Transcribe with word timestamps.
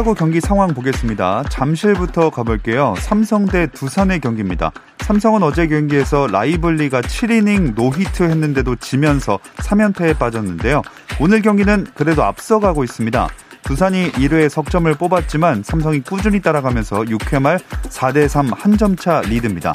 프로야구 0.00 0.14
경기 0.14 0.40
상황 0.40 0.72
보겠습니다. 0.72 1.44
잠실부터 1.50 2.30
가볼게요. 2.30 2.94
삼성 2.98 3.44
대 3.44 3.66
두산의 3.66 4.20
경기입니다. 4.20 4.72
삼성은 5.00 5.42
어제 5.42 5.66
경기에서 5.66 6.26
라이블리가 6.26 7.02
7이닝 7.02 7.74
노히트 7.74 8.22
했는데도 8.22 8.76
지면서 8.76 9.38
3연패에 9.56 10.18
빠졌는데요. 10.18 10.80
오늘 11.20 11.42
경기는 11.42 11.86
그래도 11.94 12.24
앞서가고 12.24 12.82
있습니다. 12.82 13.28
두산이 13.62 14.12
1회에 14.12 14.48
석점을 14.48 14.92
뽑았지만 14.94 15.62
삼성이 15.64 16.00
꾸준히 16.00 16.40
따라가면서 16.40 17.00
6회 17.02 17.42
말 17.42 17.58
4대3 17.58 18.56
한 18.56 18.76
점 18.78 18.96
차 18.96 19.20
리드입니다. 19.20 19.74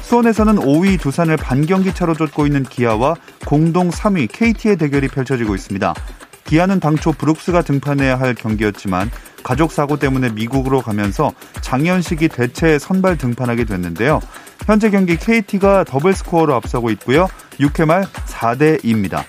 수원에서는 0.00 0.56
5위 0.56 0.98
두산을 0.98 1.36
반경기 1.36 1.92
차로 1.94 2.14
쫓고 2.14 2.46
있는 2.46 2.62
기아와 2.62 3.14
공동 3.44 3.90
3위 3.90 4.28
KT의 4.32 4.76
대결이 4.76 5.08
펼쳐지고 5.08 5.54
있습니다. 5.54 5.94
기아는 6.44 6.80
당초 6.80 7.12
브룩스가 7.12 7.62
등판해야 7.62 8.18
할 8.18 8.34
경기였지만 8.34 9.08
가족 9.42 9.72
사고 9.72 9.98
때문에 9.98 10.30
미국으로 10.30 10.80
가면서 10.80 11.32
장현식이 11.60 12.28
대체 12.28 12.78
선발 12.78 13.18
등판하게 13.18 13.64
됐는데요. 13.64 14.20
현재 14.66 14.90
경기 14.90 15.16
KT가 15.16 15.84
더블 15.84 16.14
스코어로 16.14 16.54
앞서고 16.54 16.90
있고요. 16.90 17.28
6회 17.58 17.86
말 17.86 18.04
4대 18.04 18.82
2입니다. 18.84 19.24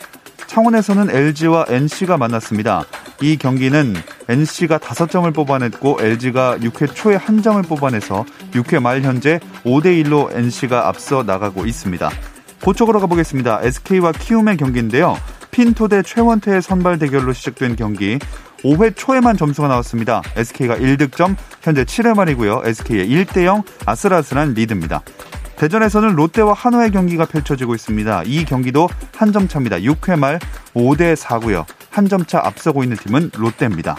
창원에서는 0.47 1.09
LG와 1.09 1.65
NC가 1.69 2.17
만났습니다. 2.17 2.83
이 3.21 3.37
경기는 3.37 3.95
NC가 4.27 4.79
5점을 4.79 5.33
뽑아냈고 5.33 5.99
LG가 6.01 6.57
6회 6.57 6.93
초에 6.93 7.15
한 7.15 7.41
점을 7.41 7.61
뽑아내서 7.61 8.25
6회 8.51 8.81
말 8.81 9.01
현재 9.01 9.39
5대 9.63 10.03
1로 10.03 10.35
NC가 10.35 10.89
앞서 10.89 11.23
나가고 11.23 11.65
있습니다. 11.65 12.09
고쪽으로 12.63 12.99
가보겠습니다. 12.99 13.61
SK와 13.63 14.11
키움의 14.11 14.57
경기인데요. 14.57 15.17
핀토 15.51 15.87
대 15.87 16.01
최원태의 16.01 16.61
선발 16.61 16.99
대결로 16.99 17.33
시작된 17.33 17.75
경기 17.75 18.19
5회 18.63 18.93
초에만 18.95 19.37
점수가 19.37 19.67
나왔습니다. 19.67 20.21
SK가 20.35 20.75
1득점, 20.77 21.35
현재 21.61 21.83
7회 21.83 22.15
말이고요. 22.15 22.61
SK의 22.65 23.09
1대0 23.09 23.63
아슬아슬한 23.85 24.53
리드입니다. 24.53 25.01
대전에서는 25.57 26.15
롯데와 26.15 26.53
한화의 26.53 26.91
경기가 26.91 27.25
펼쳐지고 27.25 27.75
있습니다. 27.75 28.23
이 28.25 28.45
경기도 28.45 28.89
한 29.15 29.31
점 29.31 29.47
차입니다. 29.47 29.77
6회 29.77 30.17
말 30.17 30.39
5대 30.73 31.15
4고요. 31.15 31.65
한 31.91 32.07
점 32.07 32.25
차 32.25 32.39
앞서고 32.43 32.83
있는 32.83 32.97
팀은 32.97 33.31
롯데입니다. 33.37 33.95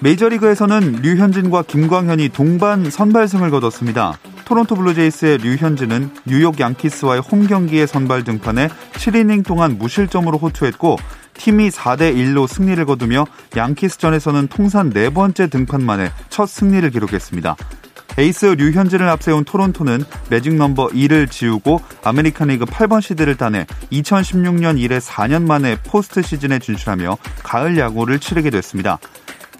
메이저리그에서는 0.00 1.00
류현진과 1.02 1.62
김광현이 1.62 2.28
동반 2.30 2.88
선발승을 2.90 3.50
거뒀습니다. 3.50 4.18
토론토 4.48 4.76
블루제이스의 4.76 5.38
류현진은 5.38 6.08
뉴욕 6.24 6.58
양키스와의 6.58 7.20
홈 7.20 7.46
경기에 7.46 7.84
선발 7.84 8.24
등판해 8.24 8.68
7이닝 8.94 9.44
동안 9.44 9.76
무실점으로 9.76 10.38
호투했고 10.38 10.96
팀이 11.34 11.68
4대 11.68 12.16
1로 12.16 12.48
승리를 12.48 12.82
거두며 12.86 13.26
양키스전에서는 13.54 14.48
통산 14.48 14.88
네 14.88 15.10
번째 15.10 15.48
등판 15.48 15.84
만에 15.84 16.10
첫 16.30 16.48
승리를 16.48 16.88
기록했습니다. 16.88 17.56
에이스 18.16 18.46
류현진을 18.46 19.06
앞세운 19.10 19.44
토론토는 19.44 20.02
매직 20.30 20.54
넘버 20.54 20.88
2를 20.88 21.30
지우고 21.30 21.82
아메리칸 22.02 22.48
리그 22.48 22.64
8번 22.64 23.02
시드를 23.02 23.36
따내 23.36 23.66
2016년 23.92 24.80
이래 24.80 24.98
4년 24.98 25.46
만에 25.46 25.76
포스트 25.84 26.22
시즌에 26.22 26.58
진출하며 26.58 27.18
가을 27.42 27.76
야구를 27.76 28.18
치르게 28.18 28.48
됐습니다. 28.48 28.98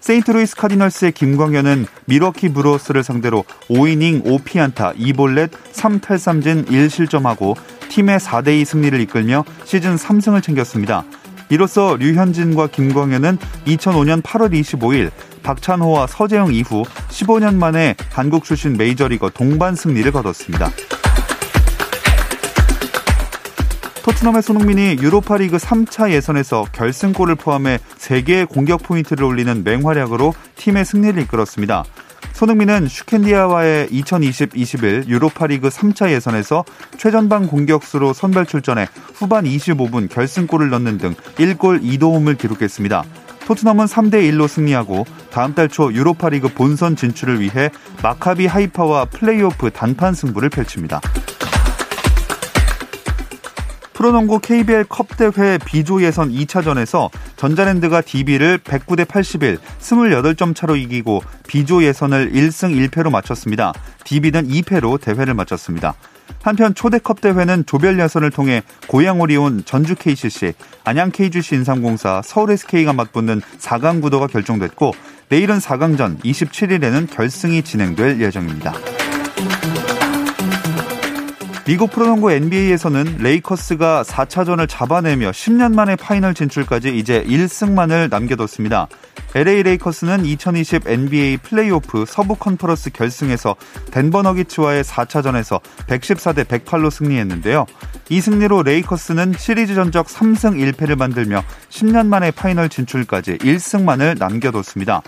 세인트루이스 0.00 0.56
카디널스의 0.56 1.12
김광현은 1.12 1.86
밀워키 2.06 2.50
브루어스를 2.50 3.02
상대로 3.02 3.44
5이닝 3.68 4.24
5피안타 4.24 4.96
2볼넷 4.96 5.50
3탈삼진 5.72 6.68
1실점하고 6.68 7.56
팀의 7.88 8.18
4대2 8.18 8.64
승리를 8.64 9.00
이끌며 9.00 9.44
시즌 9.64 9.96
3승을 9.96 10.42
챙겼습니다. 10.42 11.04
이로써 11.50 11.96
류현진과 11.96 12.68
김광현은 12.68 13.38
2005년 13.66 14.22
8월 14.22 14.52
25일 14.52 15.10
박찬호와 15.42 16.06
서재응 16.06 16.52
이후 16.52 16.84
15년 17.08 17.56
만에 17.56 17.94
한국 18.10 18.44
출신 18.44 18.76
메이저리거 18.76 19.30
동반 19.30 19.74
승리를 19.74 20.10
거뒀습니다. 20.12 20.70
토트넘의 24.08 24.40
손흥민이 24.40 24.96
유로파리그 25.02 25.58
3차 25.58 26.12
예선에서 26.12 26.64
결승골을 26.72 27.34
포함해 27.34 27.78
3개의 27.98 28.48
공격 28.48 28.82
포인트를 28.82 29.22
올리는 29.22 29.62
맹활약으로 29.62 30.32
팀의 30.56 30.86
승리를 30.86 31.20
이끌었습니다. 31.24 31.84
손흥민은 32.32 32.88
슈켄디아와의 32.88 33.88
2020-21 33.88 35.08
유로파리그 35.08 35.68
3차 35.68 36.10
예선에서 36.10 36.64
최전방 36.96 37.48
공격수로 37.48 38.14
선발 38.14 38.46
출전해 38.46 38.88
후반 39.12 39.44
25분 39.44 40.08
결승골을 40.08 40.70
넣는 40.70 40.96
등 40.96 41.14
1골 41.36 41.82
2도움을 41.82 42.38
기록했습니다. 42.38 43.04
토트넘은 43.46 43.84
3대 43.84 44.14
1로 44.32 44.48
승리하고 44.48 45.04
다음 45.30 45.54
달 45.54 45.68
초 45.68 45.92
유로파리그 45.92 46.48
본선 46.54 46.96
진출을 46.96 47.40
위해 47.40 47.68
마카비 48.02 48.46
하이파와 48.46 49.04
플레이오프 49.06 49.70
단판 49.70 50.14
승부를 50.14 50.48
펼칩니다. 50.48 51.02
프로농구 53.98 54.38
KBL 54.38 54.84
컵대회 54.84 55.58
B조 55.58 56.04
예선 56.04 56.30
2차전에서 56.30 57.10
전자랜드가 57.34 58.00
DB를 58.00 58.58
109대 58.58 59.08
81, 59.08 59.58
28점 59.80 60.54
차로 60.54 60.76
이기고 60.76 61.20
B조 61.48 61.82
예선을 61.82 62.30
1승 62.30 62.90
1패로 62.90 63.10
마쳤습니다. 63.10 63.72
DB는 64.04 64.46
2패로 64.46 65.00
대회를 65.00 65.34
마쳤습니다. 65.34 65.94
한편 66.42 66.76
초대 66.76 67.20
컵대회는 67.20 67.66
조별 67.66 67.98
예선을 67.98 68.30
통해 68.30 68.62
고양 68.86 69.20
오리온 69.20 69.64
전주 69.64 69.96
KCC, 69.96 70.52
안양 70.84 71.10
KGC 71.10 71.56
인삼공사, 71.56 72.22
서울 72.24 72.52
SK가 72.52 72.92
맞붙는 72.92 73.40
4강 73.58 74.00
구도가 74.00 74.28
결정됐고 74.28 74.92
내일은 75.28 75.58
4강전, 75.58 76.20
27일에는 76.20 77.10
결승이 77.10 77.62
진행될 77.62 78.20
예정입니다. 78.20 78.74
미국 81.68 81.90
프로농구 81.90 82.32
NBA에서는 82.32 83.18
레이커스가 83.18 84.02
4차전을 84.02 84.66
잡아내며 84.70 85.32
10년 85.32 85.74
만에 85.74 85.96
파이널 85.96 86.32
진출까지 86.32 86.96
이제 86.96 87.22
1승만을 87.24 88.08
남겨뒀습니다. 88.08 88.88
LA 89.34 89.64
레이커스는 89.64 90.24
2020 90.24 90.88
NBA 90.88 91.36
플레이오프 91.36 92.06
서부 92.08 92.36
컨퍼런스 92.36 92.88
결승에서 92.92 93.54
덴버 93.90 94.22
너기츠와의 94.22 94.82
4차전에서 94.82 95.60
114대 95.88 96.44
108로 96.44 96.90
승리했는데요. 96.90 97.66
이 98.08 98.22
승리로 98.22 98.62
레이커스는 98.62 99.34
시리즈 99.36 99.74
전적 99.74 100.06
3승 100.06 100.72
1패를 100.72 100.96
만들며 100.96 101.44
10년 101.68 102.06
만에 102.06 102.30
파이널 102.30 102.70
진출까지 102.70 103.36
1승만을 103.36 104.18
남겨뒀습니다. 104.18 105.02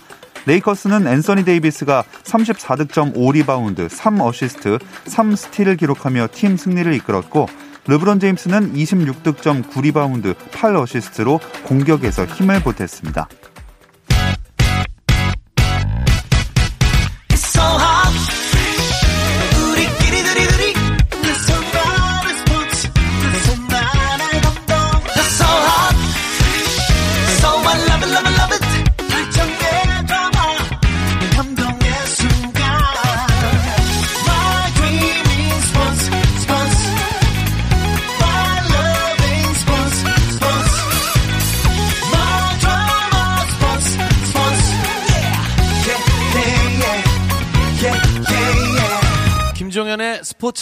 레이커스는 0.46 1.06
앤서니 1.06 1.44
데이비스가 1.44 2.04
34득점 2.24 3.14
5리바운드, 3.14 3.88
3어시스트, 3.88 4.80
3스틸을 5.06 5.78
기록하며 5.78 6.28
팀 6.32 6.56
승리를 6.56 6.92
이끌었고 6.94 7.47
르브론 7.86 8.20
제임스는 8.20 8.74
26득점 8.74 9.68
9리바운드, 9.70 10.34
8어시스트로 10.34 11.41
공격에서 11.65 12.24
힘을 12.26 12.62
보탰습니다. 12.62 13.28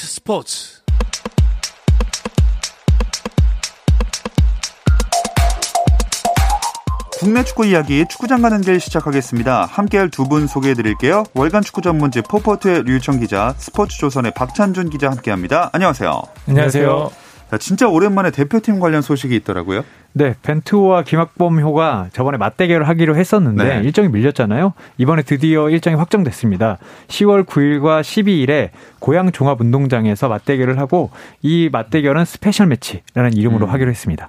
스포츠 0.08 0.78
국내 7.20 7.42
축구 7.42 7.66
이야기 7.66 8.04
축구장 8.08 8.42
가는 8.42 8.60
길 8.60 8.78
시작하겠습니다. 8.78 9.66
함께할 9.66 10.08
두 10.10 10.24
분 10.28 10.46
소개해드릴게요. 10.46 11.24
월간 11.34 11.62
축구 11.62 11.82
전문지 11.82 12.22
포포트의 12.22 12.84
류청 12.84 13.18
기자, 13.18 13.54
스포츠조선의 13.58 14.32
박찬준 14.34 14.90
기자 14.90 15.10
함께합니다. 15.10 15.70
안녕하세요. 15.72 16.22
안녕하세요. 16.48 17.27
자, 17.50 17.56
진짜 17.56 17.88
오랜만에 17.88 18.30
대표팀 18.30 18.78
관련 18.78 19.00
소식이 19.00 19.34
있더라고요. 19.36 19.84
네, 20.12 20.34
벤투와 20.42 21.02
김학범효가 21.02 22.08
저번에 22.12 22.38
맞대결을 22.38 22.88
하기로 22.88 23.16
했었는데 23.16 23.64
네. 23.64 23.84
일정이 23.84 24.08
밀렸잖아요. 24.08 24.74
이번에 24.98 25.22
드디어 25.22 25.70
일정이 25.70 25.96
확정됐습니다. 25.96 26.78
10월 27.08 27.44
9일과 27.44 28.00
12일에 28.00 28.70
고양 28.98 29.30
종합운동장에서 29.30 30.28
맞대결을 30.28 30.78
하고 30.78 31.10
이 31.40 31.68
맞대결은 31.70 32.24
스페셜 32.24 32.66
매치라는 32.66 33.34
이름으로 33.34 33.66
음. 33.66 33.72
하기로 33.72 33.90
했습니다. 33.90 34.28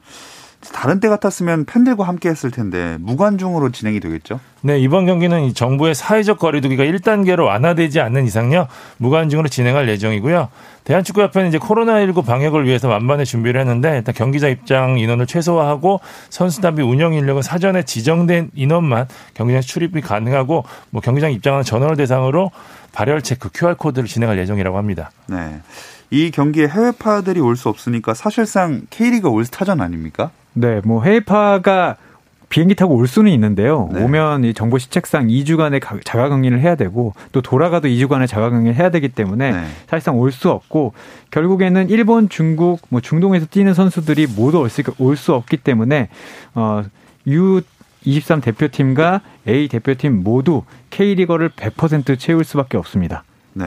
다른 0.74 1.00
때 1.00 1.08
같았으면 1.08 1.66
팬들과 1.66 2.04
함께 2.06 2.30
했을 2.30 2.52
텐데 2.52 2.98
무관중으로 3.00 3.72
진행이 3.72 4.02
되겠죠? 4.02 4.42
네, 4.62 4.78
이번 4.78 5.06
경기는 5.06 5.54
정부의 5.54 5.96
사회적 5.96 6.38
거리두기가 6.38 6.84
1단계로 6.84 7.46
완화되지 7.46 8.02
않는 8.02 8.26
이상요. 8.26 8.68
무관중으로 8.98 9.48
진행할 9.48 9.88
예정이고요. 9.88 10.50
대한축구협회는 10.84 11.50
이제 11.50 11.60
코로나19 11.60 12.26
방역을 12.26 12.66
위해서 12.66 12.90
만반의 12.90 13.26
준비를 13.26 13.62
했는데 13.62 13.98
일단 13.98 14.14
경기장 14.14 14.50
입장 14.50 15.00
인원을 15.00 15.28
최소화하고 15.28 16.02
선수단 16.30 16.69
및 16.69 16.82
운영 16.82 17.14
인력은 17.14 17.42
사전에 17.42 17.84
지정된 17.84 18.52
인원만 18.54 19.08
경기장 19.36 19.62
출입이 19.62 20.02
가능하고 20.02 20.66
뭐 20.90 21.02
경기장 21.02 21.32
입장하는 21.32 21.64
전원을 21.64 21.96
대상으로 21.96 22.52
발열 22.92 23.22
체크 23.22 23.50
QR 23.54 23.76
코드를 23.76 24.10
진행할 24.10 24.38
예정이라고 24.40 24.78
합니다. 24.78 25.12
네. 25.28 25.62
이 26.12 26.32
경기에 26.32 26.68
해외파들이 26.68 27.40
올 27.40 27.56
수 27.56 27.70
없으니까 27.70 28.14
사실상 28.16 28.82
K리그 28.90 29.30
올스타전 29.30 29.80
아닙니까? 29.80 30.32
네, 30.54 30.82
뭐 30.84 31.04
해외파가 31.04 31.96
비행기 32.50 32.74
타고 32.74 32.96
올 32.96 33.08
수는 33.08 33.32
있는데요. 33.32 33.90
네. 33.94 34.04
오면 34.04 34.44
이 34.44 34.54
정보 34.56 34.80
시책상 34.80 35.28
2주간의 35.28 35.82
자가격리를 36.04 36.60
해야 36.60 36.74
되고 36.76 37.14
또 37.32 37.42
돌아가도 37.42 37.88
2주간의 37.88 38.28
자가격리를 38.28 38.76
해야 38.76 38.90
되기 38.90 39.10
때문에 39.10 39.52
네. 39.52 39.68
사실상 39.88 40.18
올 40.18 40.32
수 40.32 40.50
없고 40.50 40.94
결국에는 41.30 41.90
일본, 41.90 42.28
중국, 42.28 42.82
뭐 42.90 43.02
중동에서 43.02 43.46
뛰는 43.46 43.76
선수들이 43.76 44.28
모두 44.36 44.68
올 44.98 45.16
수 45.16 45.34
없기 45.36 45.58
때문에 45.58 46.10
어 46.56 46.84
U 47.28 47.62
23 48.06 48.42
대표팀과 48.42 49.22
A 49.48 49.68
대표팀 49.68 50.24
모두 50.24 50.64
K리거를 50.90 51.50
100% 51.50 52.18
채울 52.18 52.44
수밖에 52.44 52.78
없습니다. 52.78 53.24
네. 53.54 53.66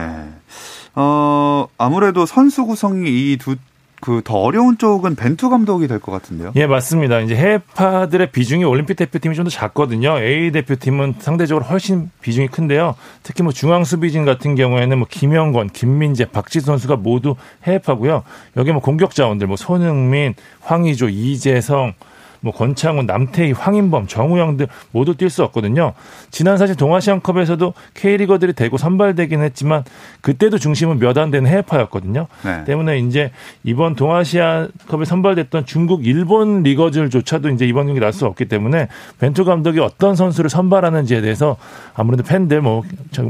어, 0.95 1.67
아무래도 1.77 2.25
선수 2.25 2.65
구성이 2.65 3.31
이 3.31 3.37
두 3.37 3.55
그더 4.03 4.33
어려운 4.37 4.77
쪽은 4.77 5.15
벤투 5.15 5.49
감독이 5.49 5.87
될 5.87 5.99
것 5.99 6.11
같은데요. 6.11 6.51
예, 6.57 6.67
맞습니다. 6.67 7.21
이제 7.21 7.35
해파들의 7.37 8.31
비중이 8.31 8.65
올림픽 8.65 8.95
대표팀이 8.95 9.33
좀 9.35 9.45
더 9.45 9.49
작거든요. 9.49 10.19
A 10.19 10.51
대표팀은 10.51 11.15
상대적으로 11.19 11.63
훨씬 11.65 12.11
비중이 12.21 12.49
큰데요. 12.49 12.95
특히 13.23 13.43
뭐 13.43 13.53
중앙 13.53 13.85
수비진 13.85 14.25
같은 14.25 14.55
경우에는 14.55 14.97
뭐 14.97 15.07
김영권, 15.09 15.69
김민재, 15.69 16.25
박지수 16.25 16.65
선수가 16.65 16.97
모두 16.97 17.35
해파고요. 17.65 18.23
여기 18.57 18.73
뭐 18.73 18.81
공격 18.81 19.15
자원들 19.15 19.47
뭐 19.47 19.55
손흥민, 19.55 20.33
황의조, 20.61 21.07
이재성 21.09 21.93
뭐 22.43 22.51
권창훈, 22.53 23.05
남태희, 23.05 23.53
황인범, 23.53 24.05
정우영 24.07 24.57
등 24.57 24.67
모두 24.91 25.15
뛸 25.15 25.29
수 25.29 25.43
없거든요. 25.45 25.93
지난 26.29 26.57
사실 26.57 26.75
동아시안컵에서도 26.75 27.73
K리거들이 27.93 28.51
대고 28.53 28.77
선발되긴 28.77 29.41
했지만 29.41 29.83
그때도 30.21 30.57
중심은 30.57 30.99
몇 30.99 31.13
안 31.17 31.31
되는 31.31 31.49
해외파였거든요. 31.49 32.27
네. 32.43 32.63
때문에 32.65 32.97
이제 32.99 33.31
이번 33.63 33.95
동아시아컵에 33.95 35.05
선발됐던 35.05 35.65
중국, 35.67 36.05
일본 36.05 36.63
리거들조차도 36.63 37.49
이제 37.49 37.65
이번 37.65 37.85
경기 37.85 37.99
날 37.99 38.11
수 38.13 38.25
없기 38.25 38.45
때문에 38.45 38.89
벤투 39.19 39.45
감독이 39.45 39.79
어떤 39.79 40.15
선수를 40.15 40.49
선발하는지에 40.49 41.21
대해서 41.21 41.55
아무래도 41.95 42.23
팬들 42.23 42.61
뭐 42.61 42.83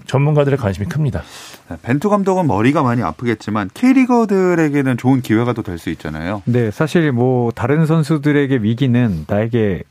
전문가들의 0.08 0.58
관심이 0.58 0.88
큽니다. 0.88 1.22
네, 1.70 1.78
벤투 1.82 2.10
감독은 2.10 2.48
머리가 2.48 2.84
많이 2.84 3.02
아프겠지만 3.04 3.70
K리거들에게는 3.74 4.98
좋은 4.98 5.22
기회가 5.22 5.54
또 5.54 5.62
될 5.64 5.78
수 5.78 5.90
있잖아요. 5.92 6.42
네, 6.46 6.72
사실 6.72 7.12
뭐 7.12 7.52
다른 7.52 7.86
선수들에게 7.86 8.58
위기는 8.62 9.03
나에게 9.28 9.84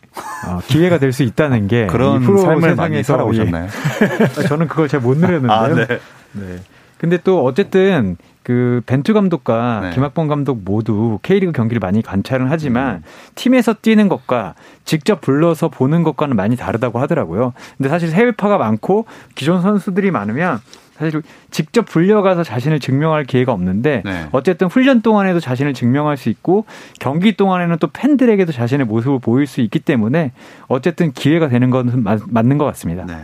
어, 0.46 0.60
기회가 0.66 0.98
될 0.98 1.12
수 1.12 1.22
있다는 1.22 1.68
게 1.68 1.86
그런 1.90 2.22
삶을 2.22 2.74
많이 2.76 3.02
살아오셨나요? 3.02 3.68
저는 4.48 4.68
그걸 4.68 4.88
잘 4.88 5.00
못 5.00 5.16
누렸는데요. 5.18 5.52
아, 5.52 5.68
네. 5.68 5.86
네. 6.32 6.58
근데 6.98 7.18
또 7.24 7.44
어쨌든 7.44 8.16
그 8.44 8.80
벤투 8.86 9.12
감독과 9.14 9.80
네. 9.82 9.90
김학범 9.90 10.28
감독 10.28 10.62
모두 10.64 11.18
K리그 11.22 11.52
경기를 11.52 11.80
많이 11.80 12.02
관찰을 12.02 12.50
하지만 12.50 12.96
음. 12.96 13.02
팀에서 13.34 13.74
뛰는 13.74 14.08
것과 14.08 14.54
직접 14.84 15.20
불러서 15.20 15.68
보는 15.68 16.02
것과는 16.02 16.36
많이 16.36 16.56
다르다고 16.56 16.98
하더라고요. 17.00 17.52
근데 17.76 17.88
사실 17.88 18.10
해외파가 18.10 18.58
많고 18.58 19.06
기존 19.34 19.62
선수들이 19.62 20.10
많으면 20.10 20.60
사실 21.02 21.22
직접 21.50 21.84
불려가서 21.86 22.44
자신을 22.44 22.80
증명할 22.80 23.24
기회가 23.24 23.52
없는데 23.52 24.02
네. 24.04 24.26
어쨌든 24.32 24.68
훈련 24.68 25.02
동안에도 25.02 25.40
자신을 25.40 25.74
증명할 25.74 26.16
수 26.16 26.28
있고 26.28 26.64
경기 27.00 27.36
동안에는 27.36 27.76
또 27.78 27.88
팬들에게도 27.92 28.52
자신의 28.52 28.86
모습을 28.86 29.18
보일 29.18 29.46
수 29.46 29.60
있기 29.60 29.78
때문에 29.80 30.32
어쨌든 30.68 31.12
기회가 31.12 31.48
되는 31.48 31.70
건 31.70 32.02
맞 32.04 32.46
는 32.46 32.58
것 32.58 32.64
같습니다. 32.66 33.04
네. 33.06 33.14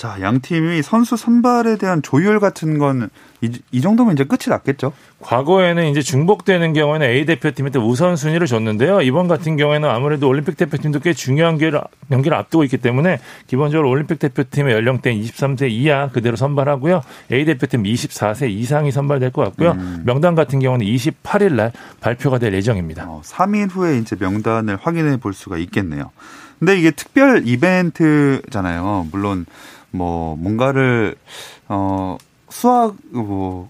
자, 0.00 0.16
양 0.22 0.40
팀이 0.40 0.80
선수 0.80 1.14
선발에 1.18 1.76
대한 1.76 2.00
조율 2.00 2.40
같은 2.40 2.78
건 2.78 3.10
이, 3.42 3.52
이 3.70 3.82
정도면 3.82 4.14
이제 4.14 4.24
끝이 4.24 4.48
났겠죠. 4.48 4.94
과거에는 5.20 5.88
이제 5.88 6.00
중복되는 6.00 6.72
경우에는 6.72 7.06
A 7.06 7.26
대표팀한테 7.26 7.80
우선순위를 7.80 8.46
줬는데요. 8.46 9.02
이번 9.02 9.28
같은 9.28 9.58
경우에는 9.58 9.86
아무래도 9.86 10.26
올림픽 10.26 10.56
대표팀도 10.56 11.00
꽤 11.00 11.12
중요한 11.12 11.58
경기를 11.58 12.34
앞두고 12.34 12.64
있기 12.64 12.78
때문에 12.78 13.20
기본적으로 13.46 13.90
올림픽 13.90 14.18
대표팀의 14.20 14.72
연령대는 14.72 15.22
23세 15.22 15.70
이하 15.70 16.08
그대로 16.08 16.34
선발하고요. 16.34 17.02
A 17.30 17.44
대표팀 17.44 17.82
24세 17.82 18.48
이상이 18.48 18.92
선발될 18.92 19.32
것 19.32 19.44
같고요. 19.44 19.72
음. 19.72 20.02
명단 20.06 20.34
같은 20.34 20.60
경우는 20.60 20.86
28일 20.86 21.56
날 21.56 21.72
발표가 22.00 22.38
될 22.38 22.54
예정입니다. 22.54 23.04
어, 23.06 23.20
3일 23.22 23.70
후에 23.70 23.98
이제 23.98 24.16
명단을 24.18 24.78
확인해 24.80 25.18
볼 25.18 25.34
수가 25.34 25.58
있겠네요. 25.58 26.10
근데 26.58 26.78
이게 26.78 26.90
특별 26.90 27.46
이벤트잖아요. 27.46 29.08
물론 29.10 29.46
뭐 29.90 30.36
뭔가를 30.36 31.16
어 31.68 32.16
수학 32.48 32.94
뭐 33.10 33.68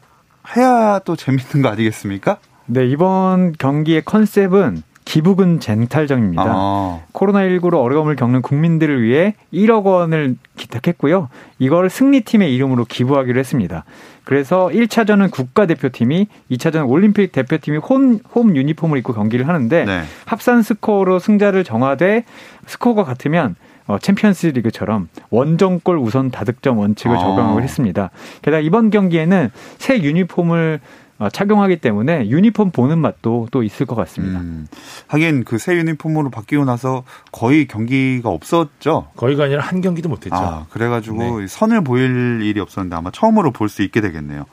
해야 0.56 1.00
또 1.04 1.16
재밌는 1.16 1.62
거 1.62 1.68
아니겠습니까? 1.68 2.38
네, 2.66 2.86
이번 2.86 3.52
경기의 3.58 4.02
컨셉은 4.04 4.82
기부금 5.04 5.58
쟁탈전입니다. 5.58 6.44
아. 6.46 7.00
코로나19로 7.12 7.82
어려움을 7.82 8.14
겪는 8.14 8.42
국민들을 8.42 9.02
위해 9.02 9.34
1억 9.52 9.84
원을 9.84 10.36
기탁했고요. 10.56 11.28
이걸 11.58 11.90
승리팀의 11.90 12.54
이름으로 12.54 12.84
기부하기로 12.84 13.40
했습니다. 13.40 13.84
그래서 14.22 14.68
1차전은 14.72 15.32
국가대표팀이, 15.32 16.28
2차전은 16.52 16.88
올림픽 16.88 17.32
대표팀이 17.32 17.78
홈, 17.78 18.20
홈 18.32 18.54
유니폼을 18.54 18.98
입고 18.98 19.12
경기를 19.12 19.48
하는데 19.48 19.84
네. 19.84 20.02
합산 20.26 20.62
스코어로 20.62 21.18
승자를 21.18 21.64
정하되 21.64 22.24
스코어가 22.66 23.02
같으면 23.02 23.56
어, 23.90 23.98
챔피언스 23.98 24.46
리그처럼 24.48 25.08
원정골 25.30 25.98
우선 25.98 26.30
다득점 26.30 26.78
원칙을 26.78 27.16
아. 27.16 27.18
적용하기로 27.18 27.60
했습니다. 27.60 28.10
게다가 28.42 28.60
이번 28.60 28.90
경기에는 28.90 29.50
새 29.78 30.00
유니폼을 30.00 30.80
어, 31.18 31.28
착용하기 31.28 31.80
때문에 31.80 32.28
유니폼 32.30 32.70
보는 32.70 32.98
맛도 32.98 33.48
또 33.50 33.62
있을 33.62 33.84
것 33.84 33.94
같습니다. 33.94 34.40
음, 34.40 34.66
하긴 35.08 35.44
그 35.44 35.58
새 35.58 35.74
유니폼으로 35.74 36.30
바뀌고 36.30 36.64
나서 36.64 37.02
거의 37.32 37.66
경기가 37.66 38.30
없었죠. 38.30 39.08
거의가 39.16 39.44
아니라 39.44 39.62
한 39.62 39.80
경기도 39.82 40.08
못했죠. 40.08 40.34
아, 40.36 40.66
그래가지고 40.70 41.40
네. 41.40 41.46
선을 41.46 41.82
보일 41.84 42.40
일이 42.42 42.58
없었는데 42.60 42.96
아마 42.96 43.10
처음으로 43.10 43.50
볼 43.50 43.68
수 43.68 43.82
있게 43.82 44.00
되겠네요. 44.00 44.46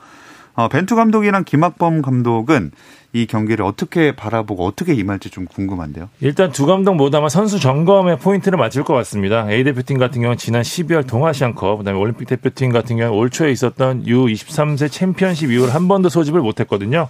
어, 0.58 0.66
벤투 0.66 0.96
감독이랑 0.96 1.44
김학범 1.44 2.02
감독은 2.02 2.72
이 3.12 3.26
경기를 3.26 3.64
어떻게 3.64 4.16
바라보고 4.16 4.66
어떻게 4.66 4.92
임할지 4.92 5.30
좀 5.30 5.44
궁금한데요. 5.44 6.08
일단 6.20 6.50
두 6.50 6.66
감독 6.66 6.96
모두 6.96 7.16
아마 7.16 7.28
선수 7.28 7.60
점검에 7.60 8.16
포인트를 8.16 8.58
맞출 8.58 8.82
것 8.82 8.92
같습니다. 8.94 9.48
A 9.48 9.62
대표팀 9.62 9.98
같은 9.98 10.20
경우는 10.20 10.36
지난 10.36 10.62
12월 10.62 11.06
동아시안컵, 11.06 11.78
그다음에 11.78 11.96
올림픽 11.96 12.26
대표팀 12.26 12.72
같은 12.72 12.96
경우는 12.96 13.16
올 13.16 13.30
초에 13.30 13.52
있었던 13.52 14.02
U23세 14.02 14.90
챔피언십 14.90 15.52
이후로 15.52 15.70
한 15.70 15.86
번도 15.86 16.08
소집을 16.08 16.40
못했거든요. 16.40 17.08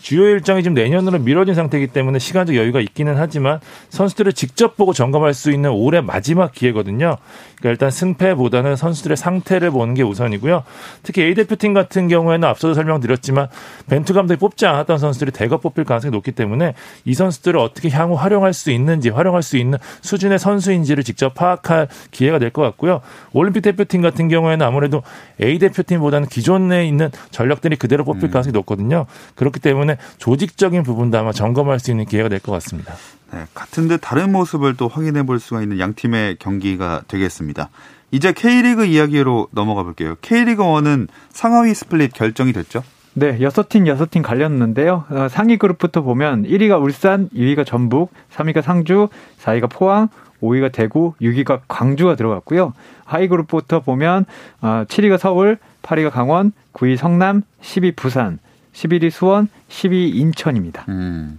주요 0.00 0.26
일정이 0.26 0.62
지금 0.62 0.74
내년으로 0.74 1.18
미뤄진 1.18 1.54
상태이기 1.54 1.88
때문에 1.88 2.18
시간적 2.18 2.56
여유가 2.56 2.80
있기는 2.80 3.14
하지만 3.16 3.60
선수들을 3.90 4.32
직접 4.32 4.76
보고 4.76 4.92
점검할 4.92 5.34
수 5.34 5.50
있는 5.50 5.70
올해 5.70 6.00
마지막 6.00 6.52
기회거든요. 6.52 7.16
그러니까 7.56 7.70
일단 7.70 7.90
승패보다는 7.90 8.76
선수들의 8.76 9.16
상태를 9.16 9.70
보는 9.70 9.94
게 9.94 10.02
우선이고요. 10.02 10.62
특히 11.02 11.22
A 11.22 11.34
대표팀 11.34 11.74
같은 11.74 12.08
경우에는 12.08 12.48
앞서도 12.48 12.74
설명드렸지만 12.74 13.48
벤투 13.88 14.14
감독이 14.14 14.38
뽑지 14.38 14.66
않았던 14.66 14.98
선수들이 14.98 15.30
대거 15.30 15.58
뽑힐 15.58 15.84
가능성이 15.84 16.12
높기 16.12 16.32
때문에 16.32 16.74
이 17.04 17.14
선수들을 17.14 17.58
어떻게 17.60 17.90
향후 17.90 18.14
활용할 18.14 18.52
수 18.54 18.70
있는지 18.70 19.10
활용할 19.10 19.42
수 19.42 19.56
있는 19.56 19.78
수준의 20.00 20.38
선수인지를 20.38 21.04
직접 21.04 21.34
파악할 21.34 21.88
기회가 22.10 22.38
될 22.38 22.50
것 22.50 22.62
같고요. 22.62 23.00
올림픽 23.32 23.60
대표팀 23.60 24.02
같은 24.02 24.28
경우에는 24.28 24.66
아무래도 24.66 25.02
A 25.40 25.58
대표팀보다는 25.60 26.26
기존에 26.28 26.84
있는 26.86 27.10
전력들이 27.30 27.76
그대로 27.76 28.04
뽑힐 28.04 28.24
음. 28.24 28.30
가능성이 28.30 28.52
높거든요. 28.52 29.06
그렇기 29.36 29.60
때문에 29.60 29.89
조직적인 30.18 30.82
부분도 30.82 31.18
아마 31.18 31.32
점검할 31.32 31.78
수 31.80 31.90
있는 31.90 32.04
기회가 32.04 32.28
될 32.28 32.40
것 32.40 32.52
같습니다. 32.52 32.94
네, 33.32 33.44
같은 33.54 33.86
듯 33.88 33.96
다른 33.96 34.32
모습을 34.32 34.76
또 34.76 34.88
확인해 34.88 35.24
볼 35.24 35.38
수가 35.38 35.62
있는 35.62 35.78
양 35.78 35.94
팀의 35.94 36.36
경기가 36.38 37.02
되겠습니다. 37.06 37.68
이제 38.10 38.32
K리그 38.32 38.86
이야기로 38.86 39.48
넘어가 39.52 39.82
볼게요. 39.82 40.16
K리그 40.20 40.62
1은 40.62 41.08
상하위 41.30 41.74
스플릿 41.74 42.12
결정이 42.12 42.52
됐죠? 42.52 42.82
네, 43.14 43.38
6팀 43.38 43.86
6팀 43.96 44.22
갈렸는데요. 44.22 45.04
어, 45.10 45.28
상위 45.28 45.56
그룹부터 45.58 46.02
보면 46.02 46.44
1위가 46.44 46.80
울산, 46.80 47.28
2위가 47.30 47.66
전북, 47.66 48.12
3위가 48.32 48.62
상주, 48.62 49.08
4위가 49.42 49.68
포항, 49.70 50.08
5위가 50.42 50.72
대구, 50.72 51.14
6위가 51.20 51.60
광주가 51.68 52.16
들어갔고요. 52.16 52.72
하위 53.04 53.28
그룹부터 53.28 53.80
보면 53.80 54.26
7위가 54.62 55.14
어, 55.14 55.18
서울, 55.18 55.58
8위가 55.82 56.10
강원, 56.10 56.52
9위 56.72 56.96
성남, 56.96 57.42
10위 57.62 57.96
부산, 57.96 58.38
11위 58.80 59.10
수원, 59.10 59.48
10위 59.68 60.14
인천입니다. 60.14 60.86
음. 60.88 61.38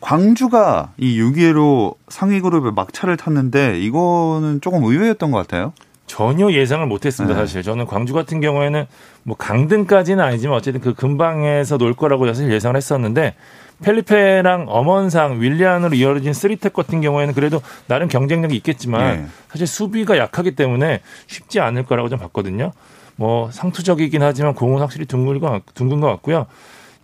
광주가 0.00 0.92
이 0.98 1.18
6위로 1.20 1.94
상위 2.08 2.40
그룹에 2.40 2.70
막차를 2.72 3.16
탔는데 3.16 3.78
이거는 3.80 4.60
조금 4.60 4.82
의외였던 4.84 5.30
것 5.30 5.38
같아요. 5.38 5.72
전혀 6.06 6.50
예상을 6.50 6.84
못했습니다. 6.86 7.34
네. 7.34 7.40
사실 7.40 7.62
저는 7.62 7.86
광주 7.86 8.12
같은 8.12 8.40
경우에는 8.40 8.86
뭐 9.22 9.36
강등까지는 9.36 10.22
아니지만 10.22 10.56
어쨌든 10.56 10.80
그 10.80 10.94
근방에서 10.94 11.78
놀 11.78 11.94
거라고 11.94 12.26
사실 12.26 12.50
예상을 12.50 12.76
했었는데 12.76 13.36
펠리페랑 13.82 14.66
엄원상 14.68 15.40
윌리안으로 15.40 15.94
이어진 15.94 16.32
쓰리텍 16.32 16.72
같은 16.72 17.00
경우에는 17.00 17.32
그래도 17.32 17.62
나름 17.86 18.08
경쟁력이 18.08 18.54
있겠지만 18.56 19.16
네. 19.16 19.26
사실 19.48 19.66
수비가 19.66 20.18
약하기 20.18 20.56
때문에 20.56 21.00
쉽지 21.28 21.60
않을 21.60 21.84
거라고 21.86 22.08
좀 22.08 22.18
봤거든요. 22.18 22.72
뭐 23.16 23.50
상투적이긴 23.50 24.22
하지만 24.22 24.54
공은 24.54 24.80
확실히 24.80 25.06
둥근 25.06 25.38
것, 25.38 25.62
둥근 25.74 26.00
것 26.00 26.08
같고요. 26.08 26.46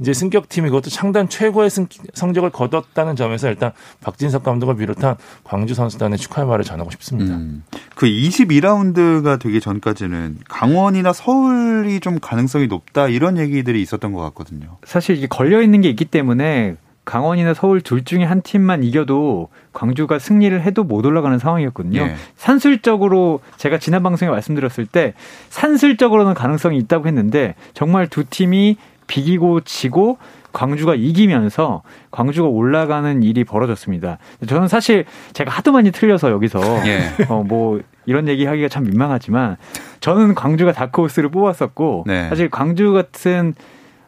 이제 0.01 0.13
승격팀이 0.13 0.69
그것도 0.69 0.91
창단 0.91 1.29
최고의 1.29 1.71
승, 1.71 1.87
성적을 2.15 2.51
거뒀다는 2.51 3.17
점에서 3.17 3.49
일단 3.49 3.73
박진석 4.01 4.45
감독을 4.45 4.77
비롯한 4.77 5.17
광주 5.45 5.75
선수단의 5.75 6.19
축하의 6.19 6.47
말을 6.47 6.65
전하고 6.65 6.91
싶습니다. 6.93 7.35
음, 7.35 7.65
그 7.95 8.07
22라운드가 8.07 9.41
되기 9.41 9.61
전까지는 9.61 10.39
강원이나 10.49 11.13
서울이 11.13 12.01
좀 12.01 12.19
가능성이 12.21 12.69
높다 12.69 13.09
이런 13.09 13.39
얘기들이 13.39 13.83
있었던 13.83 14.13
것 14.13 14.21
같거든요. 14.23 14.79
사실 14.85 15.17
이게 15.17 15.27
걸려 15.27 15.63
있는 15.63 15.81
게 15.81 15.89
있기 15.89 16.05
때문에 16.05 16.77
강원이나 17.09 17.55
서울 17.55 17.81
둘 17.81 18.05
중에 18.05 18.23
한 18.25 18.43
팀만 18.43 18.85
이겨도 18.85 19.49
광주가 19.73 20.19
승리를 20.19 20.61
해도 20.61 20.85
못 20.85 21.07
올라가는 21.07 21.39
상황이었거든요. 21.39 22.01
예. 22.03 22.15
산술적으로 22.37 23.41
제가 23.57 23.79
지난 23.79 24.03
방송에 24.03 24.31
말씀드렸을 24.31 24.85
때 24.85 25.15
산술적으로는 25.49 26.35
가능성이 26.35 26.77
있다고 26.77 27.07
했는데 27.07 27.55
정말 27.73 28.09
두 28.09 28.25
팀이 28.25 28.77
비기고 29.09 29.63
지고 29.63 30.19
광주가 30.53 30.95
이기면서 30.95 31.83
광주가 32.11 32.49
올라가는 32.49 33.23
일이 33.23 33.45
벌어졌습니다. 33.45 34.19
저는 34.47 34.69
사실 34.69 35.05
제가 35.33 35.51
하도 35.51 35.73
많이 35.73 35.91
틀려서 35.91 36.31
여기서 36.31 36.61
예. 36.87 37.01
어 37.29 37.43
뭐 37.49 37.81
이런 38.07 38.27
얘기 38.27 38.47
하기가 38.47 38.69
참 38.69 38.85
민망하지만 38.85 39.57
저는 40.01 40.35
광주가 40.35 40.73
다크호스를 40.73 41.29
뽑았었고 41.31 42.05
네. 42.07 42.29
사실 42.31 42.49
광주 42.49 42.93
같은 42.93 43.55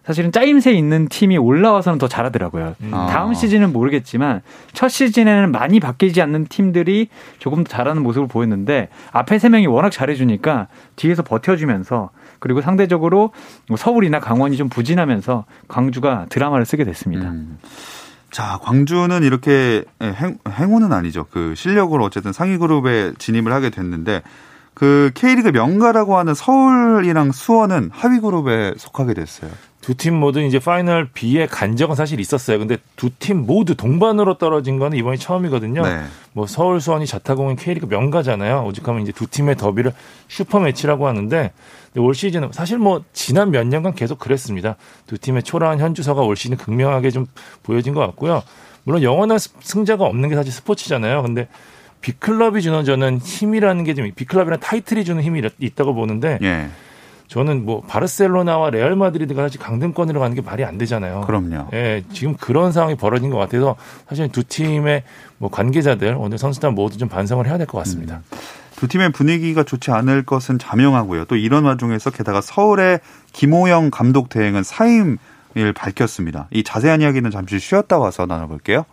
사실은 0.06 0.32
짜임새 0.32 0.72
있는 0.72 1.06
팀이 1.08 1.36
올라와서는 1.36 1.98
더 1.98 2.08
잘하더라고요. 2.08 2.74
음. 2.80 2.90
다음 2.90 3.34
시즌은 3.34 3.72
모르겠지만 3.72 4.40
첫 4.72 4.88
시즌에는 4.88 5.52
많이 5.52 5.78
바뀌지 5.80 6.22
않는 6.22 6.46
팀들이 6.46 7.08
조금 7.38 7.62
더 7.62 7.68
잘하는 7.68 8.02
모습을 8.02 8.26
보였는데 8.26 8.88
앞에 9.12 9.38
세 9.38 9.50
명이 9.50 9.66
워낙 9.66 9.90
잘해주니까 9.90 10.68
뒤에서 10.96 11.22
버텨주면서 11.22 12.08
그리고 12.40 12.60
상대적으로 12.60 13.32
서울이나 13.76 14.18
강원이 14.18 14.56
좀 14.56 14.68
부진하면서 14.68 15.44
광주가 15.68 16.26
드라마를 16.28 16.66
쓰게 16.66 16.84
됐습니다. 16.84 17.30
음. 17.30 17.58
자, 18.30 18.58
광주는 18.62 19.22
이렇게 19.22 19.84
행, 20.00 20.38
행운은 20.48 20.92
아니죠. 20.92 21.26
그 21.30 21.54
실력으로 21.56 22.04
어쨌든 22.04 22.32
상위 22.32 22.58
그룹에 22.58 23.12
진입을 23.18 23.52
하게 23.52 23.70
됐는데 23.70 24.22
그 24.80 25.10
K리그 25.12 25.48
명가라고 25.48 26.16
하는 26.16 26.32
서울이랑 26.32 27.32
수원은 27.32 27.90
하위 27.92 28.18
그룹에 28.18 28.72
속하게 28.78 29.12
됐어요. 29.12 29.50
두 29.82 29.94
팀 29.94 30.14
모두 30.14 30.40
이제 30.40 30.58
파이널 30.58 31.10
B에 31.12 31.46
간 31.46 31.76
적은 31.76 31.94
사실 31.94 32.18
있었어요. 32.18 32.58
근데 32.58 32.78
두 32.96 33.10
팀 33.18 33.44
모두 33.44 33.74
동반으로 33.74 34.38
떨어진 34.38 34.78
거는 34.78 34.96
이번이 34.96 35.18
처음이거든요. 35.18 35.82
네. 35.82 36.02
뭐 36.32 36.46
서울 36.46 36.80
수원이 36.80 37.06
자타공인 37.06 37.56
K리그 37.56 37.86
명가잖아요. 37.90 38.64
오죽하면 38.64 39.02
이제 39.02 39.12
두 39.12 39.26
팀의 39.26 39.56
더비를 39.58 39.92
슈퍼 40.28 40.60
매치라고 40.60 41.06
하는데 41.06 41.52
올 41.98 42.14
시즌은 42.14 42.52
사실 42.52 42.78
뭐 42.78 43.04
지난 43.12 43.50
몇 43.50 43.66
년간 43.66 43.94
계속 43.94 44.18
그랬습니다. 44.18 44.76
두 45.06 45.18
팀의 45.18 45.42
초라한 45.42 45.78
현주소가 45.78 46.22
올 46.22 46.36
시즌 46.36 46.56
극명하게 46.56 47.10
좀 47.10 47.26
보여진 47.62 47.92
것 47.92 48.00
같고요. 48.00 48.42
물론 48.84 49.02
영원한 49.02 49.36
승자가 49.38 50.04
없는 50.06 50.30
게 50.30 50.36
사실 50.36 50.50
스포츠잖아요. 50.52 51.22
근데 51.22 51.48
빅클럽이 52.00 52.62
주는 52.62 52.84
저는 52.84 53.18
힘이라는 53.18 53.84
게좀 53.84 54.10
빅클럽이라는 54.14 54.60
타이틀이 54.60 55.04
주는 55.04 55.22
힘이 55.22 55.42
있다고 55.58 55.94
보는데 55.94 56.38
예. 56.42 56.68
저는 57.28 57.64
뭐 57.64 57.80
바르셀로나와 57.82 58.70
레알 58.70 58.96
마드리드가 58.96 59.42
사실 59.42 59.60
강등권으로 59.60 60.18
가는 60.18 60.34
게 60.34 60.42
말이 60.42 60.64
안 60.64 60.78
되잖아요. 60.78 61.20
그럼요. 61.26 61.68
예, 61.72 62.02
지금 62.12 62.34
그런 62.36 62.72
상황이 62.72 62.96
벌어진 62.96 63.30
것 63.30 63.38
같아서 63.38 63.76
사실 64.08 64.28
두 64.30 64.42
팀의 64.42 65.04
뭐 65.38 65.48
관계자들 65.48 66.16
오늘 66.18 66.38
선수단 66.38 66.74
모두 66.74 66.98
좀 66.98 67.08
반성을 67.08 67.46
해야 67.46 67.56
될 67.56 67.66
것 67.68 67.78
같습니다. 67.78 68.22
음. 68.32 68.38
두 68.74 68.88
팀의 68.88 69.12
분위기가 69.12 69.62
좋지 69.62 69.92
않을 69.92 70.24
것은 70.24 70.58
자명하고요. 70.58 71.26
또 71.26 71.36
이런 71.36 71.64
와중에서 71.66 72.10
게다가 72.10 72.40
서울의 72.40 72.98
김호영 73.32 73.90
감독 73.90 74.28
대행은 74.28 74.62
사임을 74.64 75.18
밝혔습니다. 75.76 76.48
이 76.50 76.64
자세한 76.64 77.00
이야기는 77.02 77.30
잠시 77.30 77.58
쉬었다 77.60 77.98
와서 77.98 78.26
나눠볼게요. 78.26 78.86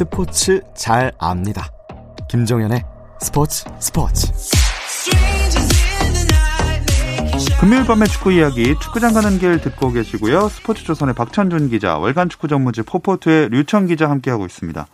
스포츠 0.00 0.62
잘 0.74 1.12
압니다. 1.18 1.70
김종현의 2.30 2.82
스포츠 3.20 3.66
스포츠. 3.80 4.32
금요일 7.60 7.84
밤의 7.84 8.08
축구 8.08 8.32
이야기 8.32 8.74
축구장 8.80 9.12
가는 9.12 9.38
길 9.38 9.60
듣고 9.60 9.92
계시고요. 9.92 10.48
스포츠조선의 10.48 11.14
박찬준 11.14 11.68
기자, 11.68 11.98
월간 11.98 12.30
축구 12.30 12.48
전문지 12.48 12.80
포포트의 12.80 13.50
류청 13.50 13.88
기자 13.88 14.08
함께하고 14.08 14.46
있습니다. 14.46 14.86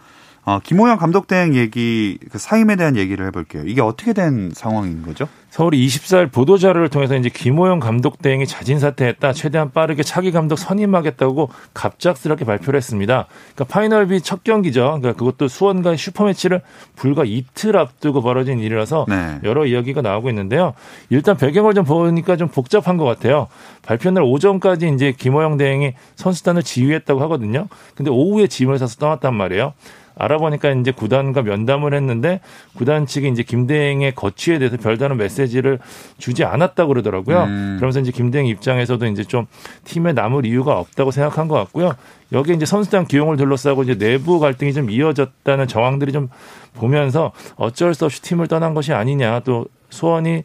어, 0.49 0.61
김호영 0.61 0.97
감독 0.99 1.27
대행 1.27 1.57
얘기, 1.57 2.19
그 2.31 2.39
사임에 2.39 2.77
대한 2.77 2.97
얘기를 2.97 3.27
해볼게요. 3.27 3.65
이게 3.67 3.81
어떻게 3.81 4.13
된 4.13 4.53
상황인 4.55 5.03
거죠? 5.03 5.27
서울이 5.51 5.85
24일 5.85 6.31
보도 6.31 6.57
자료를 6.57 6.89
통해서 6.89 7.17
이제 7.17 7.29
김호영 7.29 7.81
감독 7.81 8.23
대행이 8.23 8.47
자진 8.47 8.79
사퇴했다. 8.79 9.33
최대한 9.33 9.73
빠르게 9.73 10.05
차기 10.05 10.31
감독 10.31 10.55
선임하겠다고 10.55 11.51
갑작스럽게 11.75 12.45
발표를 12.45 12.79
했습니다. 12.79 13.27
그러니까 13.57 13.65
파이널비 13.65 14.21
첫 14.21 14.45
경기죠. 14.45 14.99
그러니까 15.01 15.15
그것도 15.15 15.49
수원과의 15.49 15.99
슈퍼매치를 15.99 16.63
불과 16.95 17.25
이틀 17.25 17.77
앞두고 17.77 18.23
벌어진 18.23 18.61
일이라서 18.61 19.07
네. 19.09 19.41
여러 19.43 19.67
이야기가 19.67 20.01
나오고 20.01 20.29
있는데요. 20.29 20.75
일단 21.11 21.37
배경을 21.37 21.75
좀 21.75 21.85
보니까 21.85 22.37
좀 22.37 22.47
복잡한 22.47 22.99
것 22.99 23.05
같아요. 23.05 23.49
발표 23.83 24.13
날 24.13 24.23
오전까지 24.23 24.93
이제 24.95 25.11
김호영 25.11 25.57
대행이 25.57 25.95
선수단을 26.15 26.63
지휘했다고 26.63 27.21
하거든요. 27.23 27.67
근데 27.97 28.13
오후에 28.13 28.47
짐을 28.47 28.79
사서 28.79 28.95
떠났단 28.97 29.35
말이에요. 29.35 29.73
알아보니까 30.17 30.71
이제 30.73 30.91
구단과 30.91 31.43
면담을 31.43 31.95
했는데 31.95 32.41
구단 32.75 33.07
측이 33.07 33.29
이제 33.29 33.43
김대행의 33.43 34.15
거취에 34.15 34.59
대해서 34.59 34.77
별다른 34.77 35.17
메시지를 35.19 35.79
주지 36.19 36.45
않았다고 36.45 36.89
그러더라고요. 36.89 37.45
음. 37.45 37.77
그러면서 37.79 38.01
이제 38.01 38.11
김대행 38.11 38.47
입장에서도 38.47 39.07
이제 39.07 39.25
좀 39.25 39.47
팀에 39.85 40.13
남을 40.13 40.47
이유가 40.47 40.79
없다고 40.79 41.11
생각한 41.11 41.49
것 41.49 41.57
같고요. 41.57 41.93
여기에 42.33 42.57
이제 42.57 42.67
선수단 42.67 43.07
기용을 43.07 43.37
둘러싸고 43.37 43.83
이제 43.85 43.97
내부 43.97 44.41
갈등이 44.41 44.73
좀 44.73 44.91
이어졌다는 44.91 45.69
정황들이 45.69 46.13
좀 46.13 46.29
보면서 46.75 47.33
어쩔 47.57 47.95
수 47.95 48.05
없이 48.07 48.23
팀을 48.23 48.49
떠난 48.49 48.75
것이 48.75 48.93
아니냐 48.93 49.41
또 49.41 49.67
소원이 49.91 50.43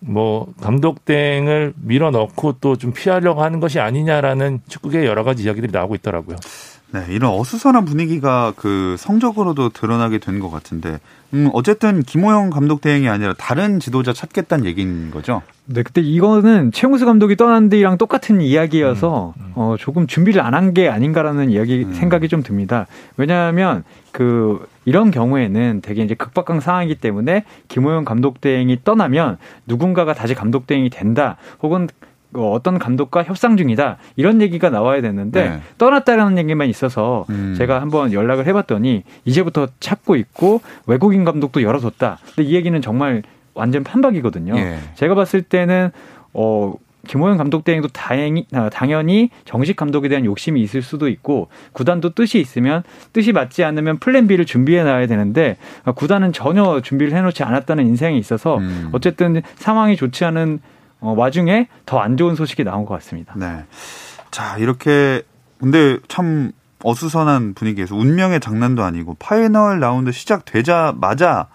뭐 0.00 0.46
감독 0.60 1.04
대행을 1.04 1.72
밀어넣고 1.82 2.58
또 2.60 2.76
좀 2.76 2.92
피하려고 2.92 3.42
하는 3.42 3.58
것이 3.58 3.80
아니냐라는 3.80 4.60
축구계 4.68 5.04
여러 5.06 5.24
가지 5.24 5.42
이야기들이 5.42 5.72
나오고 5.72 5.96
있더라고요. 5.96 6.36
네, 6.90 7.04
이런 7.10 7.32
어수선한 7.32 7.84
분위기가 7.84 8.54
그 8.56 8.96
성적으로도 8.98 9.68
드러나게 9.70 10.16
된 10.18 10.40
것 10.40 10.50
같은데, 10.50 11.00
음, 11.34 11.50
어쨌든 11.52 12.02
김호영 12.02 12.48
감독 12.48 12.80
대행이 12.80 13.08
아니라 13.10 13.34
다른 13.36 13.78
지도자 13.78 14.14
찾겠다는 14.14 14.64
얘기인 14.64 15.10
거죠? 15.10 15.42
네, 15.66 15.82
그때 15.82 16.00
이거는 16.00 16.72
최용수 16.72 17.04
감독이 17.04 17.36
떠난 17.36 17.68
데랑 17.68 17.98
똑같은 17.98 18.40
이야기여서 18.40 19.34
음, 19.36 19.42
음. 19.44 19.52
어, 19.54 19.76
조금 19.78 20.06
준비를 20.06 20.40
안 20.40 20.54
한 20.54 20.72
게 20.72 20.88
아닌가라는 20.88 21.50
이야기 21.50 21.84
음. 21.84 21.92
생각이 21.92 22.28
좀 22.28 22.42
듭니다. 22.42 22.86
왜냐하면 23.18 23.84
그 24.12 24.66
이런 24.86 25.10
경우에는 25.10 25.80
되게 25.82 26.02
이제 26.02 26.14
극박강 26.14 26.60
상황이기 26.60 26.94
때문에 26.94 27.44
김호영 27.68 28.06
감독 28.06 28.40
대행이 28.40 28.78
떠나면 28.84 29.36
누군가가 29.66 30.14
다시 30.14 30.34
감독 30.34 30.66
대행이 30.66 30.88
된다. 30.88 31.36
혹은 31.62 31.88
그 32.00 32.07
어떤 32.34 32.78
감독과 32.78 33.24
협상 33.24 33.56
중이다 33.56 33.96
이런 34.16 34.42
얘기가 34.42 34.70
나와야 34.70 35.00
되는데 35.00 35.48
네. 35.48 35.60
떠났다라는 35.78 36.38
얘기만 36.38 36.68
있어서 36.68 37.24
음. 37.30 37.54
제가 37.56 37.80
한번 37.80 38.12
연락을 38.12 38.46
해봤더니 38.46 39.04
이제부터 39.24 39.68
찾고 39.80 40.16
있고 40.16 40.60
외국인 40.86 41.24
감독도 41.24 41.62
열어뒀다. 41.62 42.18
근데 42.34 42.48
이 42.48 42.54
얘기는 42.54 42.80
정말 42.82 43.22
완전 43.54 43.82
판박이거든요. 43.82 44.56
예. 44.56 44.78
제가 44.94 45.14
봤을 45.14 45.42
때는 45.42 45.90
어 46.34 46.74
김호영 47.06 47.38
감독 47.38 47.64
대행도 47.64 47.88
다행히 47.88 48.46
아, 48.52 48.68
당연히 48.68 49.30
정식 49.44 49.76
감독에 49.76 50.08
대한 50.08 50.24
욕심이 50.24 50.60
있을 50.62 50.82
수도 50.82 51.08
있고 51.08 51.48
구단도 51.72 52.10
뜻이 52.14 52.38
있으면 52.38 52.82
뜻이 53.12 53.32
맞지 53.32 53.64
않으면 53.64 53.98
플랜 53.98 54.26
B를 54.26 54.44
준비해 54.44 54.82
놔야 54.82 55.06
되는데 55.06 55.56
아, 55.84 55.92
구단은 55.92 56.32
전혀 56.32 56.80
준비를 56.80 57.16
해놓지 57.16 57.42
않았다는 57.42 57.86
인상이 57.86 58.18
있어서 58.18 58.58
음. 58.58 58.90
어쨌든 58.92 59.42
상황이 59.56 59.96
좋지 59.96 60.24
않은 60.24 60.60
어, 60.60 60.77
와중에 61.00 61.68
더 61.86 62.00
안 62.00 62.16
좋은 62.16 62.34
소식이 62.34 62.64
나온 62.64 62.84
것 62.86 62.94
같습니다. 62.94 63.34
네. 63.36 63.64
자, 64.30 64.56
이렇게 64.58 65.22
근데 65.58 65.98
참 66.08 66.52
어수선한 66.84 67.54
분위기에서 67.54 67.96
운명의 67.96 68.40
장난도 68.40 68.84
아니고 68.84 69.16
파이널 69.18 69.80
라운드 69.80 70.12
시작되자마자 70.12 71.48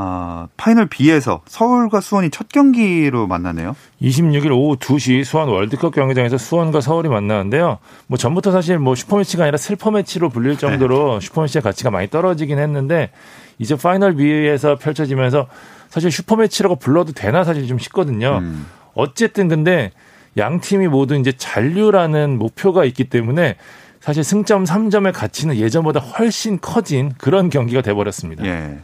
아, 0.00 0.46
파이널 0.56 0.86
B에서 0.86 1.40
서울과 1.48 2.00
수원이 2.00 2.30
첫 2.30 2.48
경기로 2.48 3.26
만나네요. 3.26 3.74
26일 4.00 4.52
오후 4.52 4.76
2시 4.76 5.24
수원 5.24 5.48
월드컵 5.48 5.92
경기장에서 5.92 6.38
수원과 6.38 6.80
서울이 6.80 7.08
만나는데요. 7.08 7.78
뭐 8.06 8.16
전부터 8.16 8.52
사실 8.52 8.78
뭐 8.78 8.94
슈퍼매치가 8.94 9.42
아니라 9.42 9.58
슬퍼매치로 9.58 10.28
불릴 10.28 10.56
정도로 10.56 11.14
네. 11.14 11.26
슈퍼매치의 11.26 11.62
가치가 11.62 11.90
많이 11.90 12.08
떨어지긴 12.08 12.60
했는데 12.60 13.10
이제 13.58 13.74
파이널 13.74 14.14
B에서 14.14 14.76
펼쳐지면서 14.76 15.48
사실 15.88 16.12
슈퍼매치라고 16.12 16.76
불러도 16.76 17.10
되나 17.10 17.42
사실 17.42 17.66
좀 17.66 17.80
싶거든요. 17.80 18.38
음. 18.40 18.66
어쨌든 18.94 19.48
근데 19.48 19.90
양 20.36 20.60
팀이 20.60 20.86
모두 20.86 21.16
이제 21.16 21.32
잔류라는 21.32 22.38
목표가 22.38 22.84
있기 22.84 23.02
때문에 23.04 23.56
사실 24.00 24.22
승점 24.22 24.62
3점의 24.62 25.12
가치는 25.12 25.56
예전보다 25.56 25.98
훨씬 25.98 26.60
커진 26.60 27.12
그런 27.18 27.50
경기가 27.50 27.82
돼버렸습니다. 27.82 28.46
예. 28.46 28.78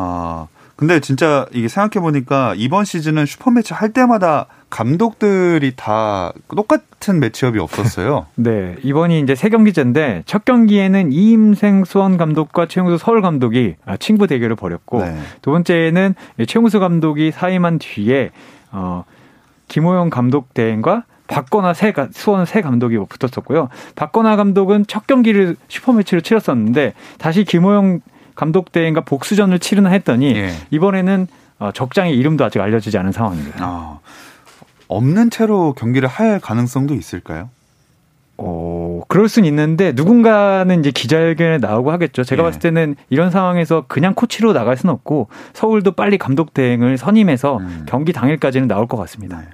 아, 0.00 0.46
근데 0.76 1.00
진짜 1.00 1.44
이게 1.52 1.66
생각해 1.66 2.00
보니까 2.00 2.54
이번 2.56 2.84
시즌은 2.84 3.26
슈퍼매치 3.26 3.74
할 3.74 3.92
때마다 3.92 4.46
감독들이 4.70 5.72
다 5.74 6.32
똑같은 6.54 7.18
매치업이 7.18 7.58
없었어요. 7.58 8.26
네, 8.36 8.76
이번이 8.84 9.18
이제 9.18 9.34
세 9.34 9.48
경기제인데 9.48 10.22
첫 10.24 10.44
경기에는 10.44 11.12
이임생 11.12 11.84
수원 11.84 12.16
감독과 12.16 12.66
최용수 12.66 12.96
서울 12.98 13.22
감독이 13.22 13.74
아, 13.84 13.96
친구 13.96 14.28
대결을 14.28 14.54
벌였고 14.54 15.04
네. 15.04 15.18
두 15.42 15.50
번째에는 15.50 16.14
최용수 16.46 16.78
감독이 16.78 17.32
사임한 17.32 17.80
뒤에 17.80 18.30
어 18.70 19.04
김호영 19.66 20.10
감독 20.10 20.54
대행과 20.54 21.04
박건아 21.26 21.74
새 21.74 21.92
수원 22.12 22.46
새 22.46 22.60
감독이 22.60 22.96
붙었었고요. 23.08 23.68
박건아 23.96 24.36
감독은 24.36 24.84
첫 24.86 25.08
경기를 25.08 25.56
슈퍼매치로 25.66 26.20
치렀었는데 26.20 26.94
다시 27.18 27.42
김호영 27.42 28.00
감독 28.38 28.70
대행과 28.70 29.00
복수전을 29.00 29.58
치르나 29.58 29.90
했더니 29.90 30.32
예. 30.36 30.54
이번에는 30.70 31.26
어, 31.58 31.72
적장의 31.72 32.16
이름도 32.16 32.44
아직 32.44 32.60
알려지지 32.60 32.96
않은 32.96 33.10
상황입니다. 33.10 33.56
아, 33.58 33.98
없는 34.86 35.30
채로 35.30 35.72
경기를 35.72 36.08
할 36.08 36.38
가능성도 36.38 36.94
있을까요? 36.94 37.50
어, 38.36 39.02
그럴 39.08 39.28
순 39.28 39.44
있는데 39.44 39.90
누군가는 39.92 40.78
이제 40.78 40.92
기자회견에 40.92 41.58
나오고 41.58 41.90
하겠죠. 41.90 42.22
제가 42.22 42.44
예. 42.44 42.46
봤을 42.46 42.60
때는 42.60 42.94
이런 43.10 43.32
상황에서 43.32 43.86
그냥 43.88 44.14
코치로 44.14 44.52
나갈 44.52 44.76
수는 44.76 44.94
없고 44.94 45.26
서울도 45.54 45.92
빨리 45.92 46.16
감독 46.16 46.54
대행을 46.54 46.96
선임해서 46.96 47.56
음. 47.56 47.86
경기 47.88 48.12
당일까지는 48.12 48.68
나올 48.68 48.86
것 48.86 48.96
같습니다. 48.98 49.38
네. 49.38 49.48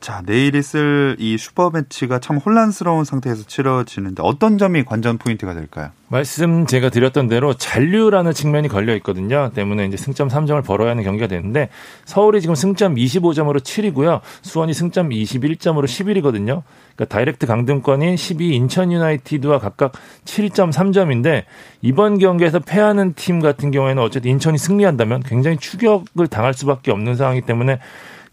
자, 0.00 0.22
내일 0.24 0.54
있을 0.54 1.16
이 1.18 1.36
슈퍼 1.36 1.70
매치가 1.70 2.20
참 2.20 2.36
혼란스러운 2.36 3.04
상태에서 3.04 3.44
치러지는데 3.44 4.22
어떤 4.24 4.56
점이 4.56 4.84
관전 4.84 5.18
포인트가 5.18 5.54
될까요? 5.54 5.90
말씀 6.06 6.66
제가 6.66 6.88
드렸던 6.88 7.28
대로 7.28 7.52
잔류라는 7.52 8.32
측면이 8.32 8.68
걸려 8.68 8.94
있거든요. 8.96 9.50
때문에 9.54 9.86
이제 9.86 9.96
승점 9.96 10.28
3점을 10.28 10.64
벌어야 10.64 10.90
하는 10.90 11.02
경기가 11.02 11.26
되는데 11.26 11.68
서울이 12.04 12.40
지금 12.40 12.54
승점 12.54 12.94
25점으로 12.94 13.58
7위고요. 13.58 14.20
수원이 14.42 14.72
승점 14.72 15.10
21점으로 15.10 15.84
11위거든요. 15.84 16.62
그러니까 16.94 17.04
다이렉트 17.08 17.46
강등권인 17.46 18.14
12위 18.14 18.52
인천 18.52 18.92
유나이티드와 18.92 19.58
각각 19.58 19.92
7, 20.24 20.46
3점인데 20.46 21.44
이번 21.82 22.18
경기에서 22.18 22.60
패하는 22.60 23.14
팀 23.14 23.40
같은 23.40 23.72
경우에는 23.72 24.02
어쨌든 24.02 24.30
인천이 24.30 24.58
승리한다면 24.58 25.24
굉장히 25.24 25.58
추격을 25.58 26.28
당할 26.28 26.54
수밖에 26.54 26.92
없는 26.92 27.16
상황이기 27.16 27.46
때문에 27.46 27.80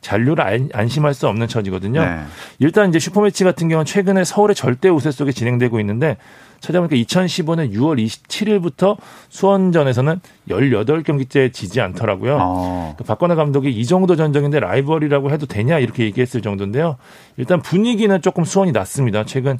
잔류를 0.06 0.70
안심할 0.72 1.15
수 1.15 1.28
없는 1.28 1.48
처지거든요. 1.48 2.06
네. 2.06 2.20
일단 2.60 2.89
이제 2.89 3.00
슈퍼매치 3.00 3.44
같은 3.44 3.70
경우는 3.70 3.86
최근에 3.86 4.24
서울의 4.24 4.56
절대 4.56 4.88
우세 4.88 5.10
속에 5.10 5.32
진행되고 5.32 5.80
있는데 5.80 6.18
찾아보니까 6.60 6.96
2015년 6.96 7.74
6월 7.74 8.04
27일부터 8.06 8.98
수원전에서는 9.30 10.22
18경기째 10.50 11.52
지지 11.52 11.82
않더라고요. 11.82 12.38
어. 12.39 12.96
박건혜 13.06 13.36
감독이 13.36 13.72
이 13.72 13.86
정도 13.86 14.15
전적인데 14.15 14.60
라이벌이라고 14.60 15.32
해도 15.32 15.48
되냐 15.48 15.80
이렇게 15.80 16.04
얘기했을 16.04 16.41
정도인데요. 16.41 16.98
일단 17.38 17.62
분위기는 17.62 18.22
조금 18.22 18.44
수원이 18.44 18.72
낮습니다. 18.72 19.26
최근 19.26 19.58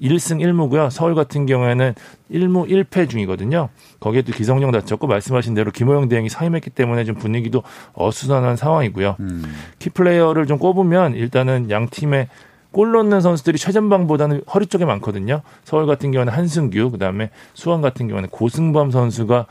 1승 0.00 0.40
1무고요. 0.40 0.90
서울 0.90 1.14
같은 1.14 1.46
경우에는 1.46 1.94
1무 2.30 2.68
1패 2.68 3.08
중이거든요. 3.08 3.68
거기에 4.00 4.22
도 4.22 4.32
기성용 4.32 4.72
다쳤고 4.72 5.06
말씀하신 5.06 5.54
대로 5.54 5.70
김호영 5.70 6.08
대행이 6.08 6.28
사임했기 6.28 6.70
때문에 6.70 7.04
좀 7.04 7.14
분위기도 7.14 7.62
어수선한 7.94 8.56
상황이고요. 8.56 9.16
음. 9.20 9.44
키플레이어를 9.78 10.46
좀 10.46 10.58
꼽으면 10.58 11.14
일단은 11.14 11.70
양 11.70 11.88
팀의 11.88 12.28
골 12.72 12.90
넣는 12.92 13.20
선수들이 13.20 13.56
최전방보다는 13.56 14.42
허리 14.52 14.66
쪽에 14.66 14.84
많거든요. 14.84 15.42
서울 15.62 15.86
같은 15.86 16.10
경우는 16.10 16.32
한승규, 16.32 16.90
그다음에 16.90 17.30
수원 17.54 17.80
같은 17.80 18.08
경우는 18.08 18.30
고승범 18.30 18.90
선수가 18.90 19.46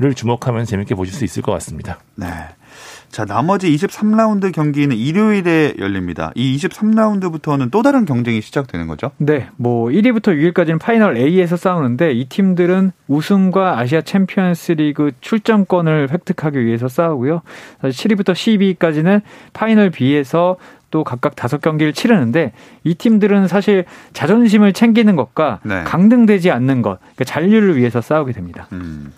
를 0.00 0.14
주목하면 0.14 0.64
재밌게 0.64 0.94
보실 0.94 1.12
수 1.12 1.24
있을 1.24 1.42
것 1.42 1.50
같습니다. 1.50 1.98
네. 2.14 2.28
자, 3.10 3.24
나머지 3.24 3.70
23라운드 3.74 4.52
경기는 4.52 4.94
일요일에 4.94 5.74
열립니다. 5.78 6.30
이 6.34 6.56
23라운드부터는 6.56 7.70
또 7.70 7.82
다른 7.82 8.04
경쟁이 8.04 8.40
시작되는 8.40 8.86
거죠? 8.86 9.10
네. 9.16 9.48
뭐 9.56 9.88
1위부터 9.88 10.54
6위까지는 10.54 10.78
파이널 10.78 11.16
A에서 11.16 11.56
싸우는데 11.56 12.12
이 12.12 12.26
팀들은 12.28 12.92
우승과 13.08 13.78
아시아 13.78 14.02
챔피언스 14.02 14.72
리그 14.72 15.12
출전권을 15.20 16.08
획득하기 16.12 16.64
위해서 16.64 16.88
싸우고요. 16.88 17.42
7위부터 17.82 18.34
12위까지는 18.34 19.22
파이널 19.52 19.90
B에서 19.90 20.56
또 20.90 21.04
각각 21.04 21.36
다섯 21.36 21.60
경기를 21.60 21.92
치르는데 21.92 22.52
이 22.84 22.94
팀들은 22.94 23.48
사실 23.48 23.84
자존심을 24.12 24.72
챙기는 24.72 25.16
것과 25.16 25.60
네. 25.62 25.82
강등되지 25.84 26.50
않는 26.50 26.82
것, 26.82 26.98
그러니까 27.00 27.24
잔류를 27.24 27.76
위해서 27.76 28.00
싸우게 28.00 28.32
됩니다. 28.32 28.68
음. 28.72 29.12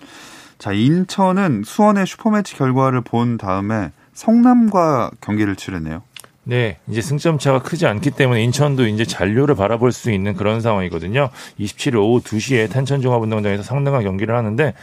자, 0.61 0.73
인천은 0.73 1.63
수원의 1.65 2.07
슈퍼매치 2.07 2.55
결과를 2.55 3.01
본 3.01 3.39
다음에 3.39 3.93
성남과 4.13 5.11
경기를 5.23 5.57
치르네요. 5.57 6.03
네, 6.45 6.77
이제 6.87 7.01
승점 7.01 7.39
차가 7.39 7.63
크지 7.63 7.87
않기 7.87 8.11
때문에 8.11 8.43
인천도 8.45 8.87
이제 8.87 9.07
잔류를 9.07 9.55
바라볼 9.55 9.91
수 9.91 10.11
있는 10.11 10.35
그런 10.35 10.61
상황이거든요. 10.61 11.31
27일 11.59 11.95
오후 11.97 12.21
2시에 12.21 12.71
탄천종합운동장에서 12.71 13.63
상당한 13.63 14.03
경기를 14.03 14.37
하는데 14.37 14.75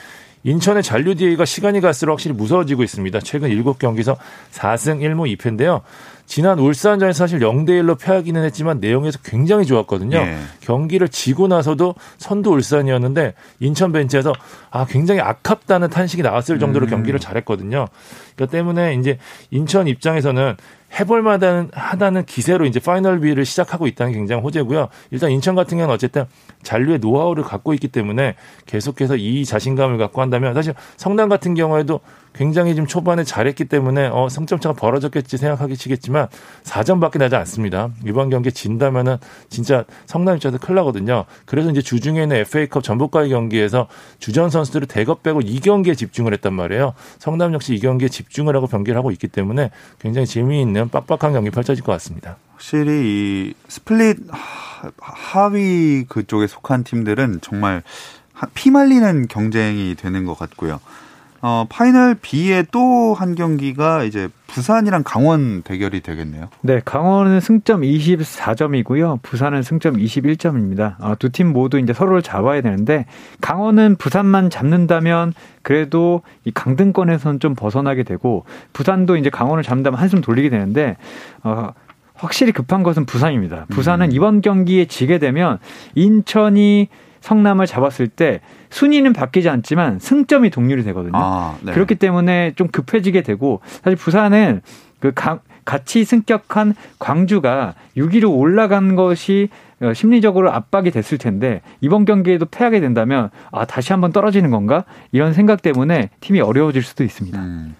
인천의 0.43 0.81
잔류 0.81 1.13
뒤가 1.13 1.45
시간이 1.45 1.79
갈수록 1.79 2.13
확실히 2.13 2.35
무서워지고 2.35 2.81
있습니다. 2.81 3.19
최근 3.19 3.49
7경기에서 3.49 4.17
4승 4.53 5.01
1무 5.01 5.37
2패인데요. 5.37 5.81
지난 6.27 6.59
울산전에서 6.59 7.17
사실 7.17 7.39
0대 7.39 7.69
1로 7.69 7.97
패하기는 7.97 8.43
했지만 8.43 8.81
내용에서 8.81 9.17
굉장히 9.23 9.65
좋았거든요. 9.65 10.17
예. 10.17 10.37
경기를 10.59 11.07
지고 11.07 11.47
나서도 11.47 11.95
선두 12.17 12.51
울산이었는데 12.51 13.33
인천 13.61 13.93
벤치에서 13.93 14.33
아 14.69 14.85
굉장히 14.85 15.21
아깝다는 15.21 15.89
탄식이 15.89 16.21
나왔을 16.21 16.59
정도로 16.59 16.85
음. 16.87 16.89
경기를 16.89 17.19
잘했거든요. 17.21 17.87
그러니까 18.35 18.51
때문에 18.51 18.95
이제 18.95 19.17
인천 19.51 19.87
입장에서는 19.87 20.57
해볼 20.99 21.21
만하다는 21.21 21.71
하다는 21.73 22.25
기세로 22.25 22.65
이제 22.65 22.79
파이널 22.79 23.19
B를 23.21 23.45
시작하고 23.45 23.87
있다는 23.87 24.11
게 24.11 24.17
굉장히 24.19 24.41
호재고요. 24.41 24.89
일단 25.11 25.31
인천 25.31 25.55
같은 25.55 25.77
경우는 25.77 25.93
어쨌든 25.93 26.25
잔류의 26.63 26.99
노하우를 26.99 27.43
갖고 27.43 27.73
있기 27.73 27.87
때문에 27.87 28.35
계속해서 28.65 29.15
이 29.15 29.45
자신감을 29.45 29.97
갖고 29.97 30.21
한다면 30.21 30.53
사실 30.53 30.73
성남 30.97 31.29
같은 31.29 31.55
경우에도 31.55 32.01
굉장히 32.37 32.75
좀 32.75 32.85
초반에 32.85 33.23
잘했기 33.23 33.65
때문에 33.65 34.07
어, 34.07 34.29
승점차가 34.29 34.75
벌어졌겠지 34.75 35.37
생각하기 35.37 35.75
치겠지만 35.75 36.27
4점밖에 36.63 37.17
나지 37.17 37.35
않습니다. 37.35 37.89
이번 38.05 38.29
경기 38.29 38.51
진다면은 38.51 39.17
진짜 39.49 39.85
성남 40.05 40.35
입장에서 40.35 40.59
큰일 40.59 40.75
나거든요. 40.75 41.25
그래서 41.45 41.71
이제 41.71 41.81
주중에는 41.81 42.35
FA컵 42.37 42.83
전북과의 42.83 43.29
경기에서 43.29 43.87
주전 44.19 44.51
선수들을 44.51 44.87
대거 44.87 45.15
빼고 45.15 45.41
이 45.41 45.59
경기에 45.59 45.95
집중을 45.95 46.33
했단 46.33 46.53
말이에요. 46.53 46.93
성남 47.17 47.53
역시 47.53 47.73
이 47.73 47.79
경기에 47.79 48.07
집중을 48.09 48.55
하고 48.55 48.67
경기를 48.67 48.97
하고 48.97 49.09
있기 49.11 49.27
때문에 49.27 49.71
굉장히 49.99 50.27
재미있는 50.27 50.89
빡빡한 50.89 51.33
경기 51.33 51.49
펼쳐질 51.49 51.83
것 51.83 51.91
같습니다. 51.93 52.37
확실히 52.53 52.91
이 52.91 53.53
스플릿 53.67 54.17
하위 54.99 56.05
그쪽에 56.07 56.45
속한 56.45 56.83
팀들은 56.83 57.39
정말 57.41 57.81
피말리는 58.53 59.27
경쟁이 59.27 59.95
되는 59.95 60.25
것 60.25 60.37
같고요. 60.37 60.79
어, 61.41 61.65
파이널 61.69 62.15
B의 62.15 62.65
또한 62.71 63.35
경기가 63.35 64.03
이제 64.03 64.29
부산이랑 64.47 65.03
강원 65.05 65.61
대결이 65.61 66.01
되겠네요. 66.01 66.47
네, 66.61 66.81
강원은 66.83 67.39
승점 67.39 67.81
24점이고요. 67.81 69.21
부산은 69.21 69.61
승점 69.61 69.97
21점입니다. 69.97 70.95
어, 70.99 71.15
두팀 71.19 71.53
모두 71.53 71.79
이제 71.79 71.93
서로를 71.93 72.21
잡아야 72.21 72.61
되는데 72.61 73.05
강원은 73.41 73.97
부산만 73.97 74.49
잡는다면 74.49 75.33
그래도 75.61 76.21
이 76.45 76.51
강등권에서는 76.51 77.39
좀 77.39 77.55
벗어나게 77.55 78.03
되고 78.03 78.45
부산도 78.73 79.17
이제 79.17 79.29
강원을 79.29 79.63
잡는다면 79.63 79.99
한숨 79.99 80.21
돌리게 80.21 80.49
되는데 80.49 80.97
어, 81.43 81.71
확실히 82.15 82.51
급한 82.51 82.83
것은 82.83 83.05
부산입니다. 83.05 83.65
부산은 83.69 84.07
음. 84.07 84.11
이번 84.11 84.41
경기에 84.41 84.85
지게 84.85 85.19
되면 85.19 85.59
인천이 85.93 86.89
성남을 87.27 87.65
잡았을 87.65 88.07
때 88.07 88.39
순위는 88.69 89.13
바뀌지 89.13 89.49
않지만 89.49 89.99
승점이 89.99 90.49
동률이 90.49 90.83
되거든요. 90.85 91.13
아, 91.15 91.57
네. 91.61 91.73
그렇기 91.73 91.95
때문에 91.95 92.53
좀 92.55 92.69
급해지게 92.69 93.21
되고 93.21 93.59
사실 93.83 93.97
부산은 93.97 94.61
그 94.99 95.11
가, 95.13 95.39
같이 95.65 96.05
승격한 96.05 96.75
광주가 96.99 97.73
6위로 97.97 98.33
올라간 98.33 98.95
것이 98.95 99.49
어, 99.81 99.93
심리적으로 99.93 100.51
압박이 100.51 100.89
됐을 100.89 101.17
텐데 101.17 101.61
이번 101.81 102.05
경기에도 102.05 102.45
패하게 102.45 102.79
된다면 102.79 103.29
아 103.51 103.65
다시 103.65 103.91
한번 103.93 104.11
떨어지는 104.11 104.49
건가 104.49 104.85
이런 105.11 105.33
생각 105.33 105.61
때문에 105.61 106.09
팀이 106.21 106.39
어려워질 106.39 106.81
수도 106.81 107.03
있습니다. 107.03 107.37
음. 107.37 107.75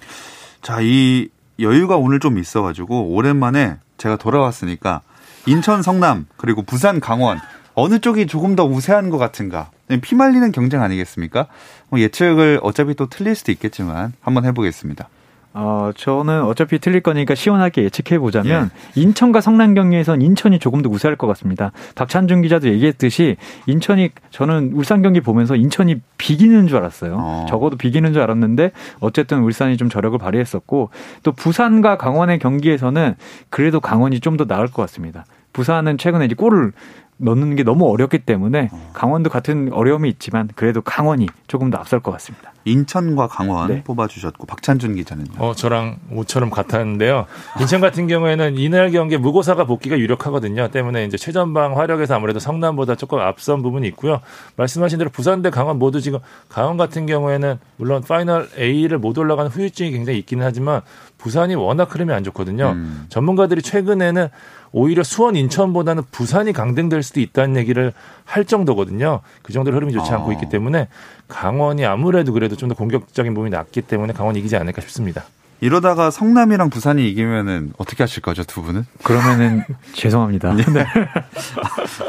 자, 0.62 0.80
이 0.82 1.30
여유가 1.60 1.96
오늘 1.96 2.20
좀 2.20 2.38
있어가지고 2.38 3.16
오랜만에 3.16 3.78
제가 3.98 4.18
돌아왔으니까 4.18 5.02
인천 5.48 5.82
성남 5.82 6.28
그리고 6.36 6.62
부산 6.62 7.00
강원 7.00 7.40
어느 7.80 8.00
쪽이 8.00 8.26
조금 8.26 8.56
더 8.56 8.66
우세한 8.66 9.12
것 9.12 9.20
같은가? 9.20 9.70
피말리는 10.02 10.52
경쟁 10.52 10.82
아니겠습니까? 10.82 11.46
뭐 11.90 12.00
예측을 12.00 12.60
어차피 12.64 12.96
또 12.96 13.06
틀릴 13.08 13.36
수도 13.36 13.52
있겠지만 13.52 14.14
한번 14.20 14.46
해보겠습니다. 14.46 15.08
어, 15.54 15.92
저는 15.96 16.44
어차피 16.44 16.80
틀릴 16.80 17.02
거니까 17.02 17.36
시원하게 17.36 17.84
예측해 17.84 18.18
보자면 18.18 18.72
예. 18.96 19.02
인천과 19.02 19.42
성남 19.42 19.76
경기에선 19.76 20.24
인천이 20.24 20.58
조금 20.58 20.82
더 20.82 20.90
우세할 20.90 21.18
것 21.18 21.28
같습니다. 21.28 21.72
박찬준 21.94 22.42
기자도 22.42 22.68
얘기했듯이 22.68 23.38
인천이 23.68 24.10
저는 24.32 24.72
울산 24.74 25.04
경기 25.04 25.22
보면서 25.22 25.56
인천이 25.56 26.02
비기는 26.18 26.68
줄 26.68 26.78
알았어요. 26.78 27.16
어. 27.20 27.46
적어도 27.48 27.78
비기는 27.78 28.12
줄 28.12 28.24
알았는데 28.24 28.72
어쨌든 29.02 29.40
울산이 29.42 29.78
좀 29.78 29.88
저력을 29.90 30.18
발휘했었고 30.18 30.90
또 31.22 31.32
부산과 31.32 31.98
강원의 31.98 32.40
경기에서는 32.40 33.14
그래도 33.52 33.80
강원이 33.80 34.20
좀 34.20 34.38
더 34.38 34.46
나을 34.46 34.68
것 34.68 34.82
같습니다. 34.84 35.26
부산은 35.54 35.98
최근에 35.98 36.26
이제 36.26 36.36
골을 36.36 36.72
넣는 37.18 37.56
게 37.56 37.64
너무 37.64 37.90
어렵기 37.90 38.20
때문에 38.20 38.70
어. 38.72 38.92
강원도 38.94 39.30
같은 39.30 39.72
어려움이 39.74 40.10
있지만 40.10 40.50
그래도 40.56 40.82
강원이 40.82 41.28
조금 41.48 41.70
더 41.70 41.78
앞설 41.78 42.00
것 42.00 42.12
같습니다. 42.12 42.54
인천과 42.66 43.28
강원 43.28 43.70
네. 43.70 43.84
뽑아주셨고 43.84 44.46
박찬준 44.46 44.96
기자는요. 44.96 45.32
어 45.40 45.54
저랑 45.56 46.00
옷처럼 46.12 46.50
같았는데요. 46.50 47.26
인천 47.60 47.80
같은 47.82 48.08
경우에는 48.08 48.58
이날 48.58 48.92
경기 48.92 49.18
무고사가 49.18 49.66
복귀가 49.66 49.98
유력하거든요. 49.98 50.68
때문에 50.68 51.06
이제 51.06 51.18
최전방 51.18 51.78
화력에서 51.78 52.16
아무래도 52.16 52.40
성남보다 52.40 52.96
조금 52.96 53.20
앞선 53.20 53.64
부분이 53.64 53.88
있고요. 53.90 54.20
말씀하신 54.58 54.98
대로 54.98 55.10
부산 55.10 55.42
대 55.42 55.50
강원 55.50 55.80
모두 55.80 56.02
지금 56.02 56.20
강원 56.50 56.78
같은 56.78 57.06
경우에는 57.06 57.58
물론 57.78 58.02
파이널 58.02 58.50
A를 58.58 58.98
못 59.00 59.18
올라가는 59.18 59.50
후유증이 59.50 59.92
굉장히 59.92 60.20
있기는 60.20 60.46
하지만 60.46 60.82
부산이 61.18 61.56
워낙 61.56 61.94
흐름이 61.94 62.14
안 62.14 62.24
좋거든요. 62.24 62.72
음. 62.72 63.06
전문가들이 63.10 63.62
최근에는 63.62 64.28
오히려 64.72 65.04
수원 65.04 65.36
인천보다는 65.36 66.04
부산이 66.12 66.54
강등될 66.54 67.04
수도 67.04 67.20
있다는 67.20 67.56
얘기를 67.58 67.94
할 68.26 68.46
정도거든요. 68.46 69.22
그 69.42 69.54
정도로 69.54 69.76
흐름이 69.78 69.94
좋지 69.94 70.12
않고 70.12 70.30
아. 70.30 70.34
있기 70.34 70.50
때문에 70.50 70.88
강원이 71.28 71.86
아무래도 71.86 72.34
그래도 72.34 72.56
좀 72.56 72.68
더 72.68 72.76
공격적인 72.76 73.34
부분이 73.34 73.50
낫기 73.52 73.82
때문에 73.82 74.12
강원이 74.14 74.40
이기지 74.40 74.58
않을까 74.58 74.82
싶습니다. 74.82 75.24
이러다가 75.60 76.12
성남이랑 76.12 76.70
부산이 76.70 77.10
이기면은 77.10 77.74
어떻게 77.78 78.04
하실 78.04 78.22
거죠, 78.22 78.44
두 78.44 78.62
분은? 78.62 78.86
그러면은 79.04 79.64
죄송합니다. 79.94 80.54
네. 80.54 80.86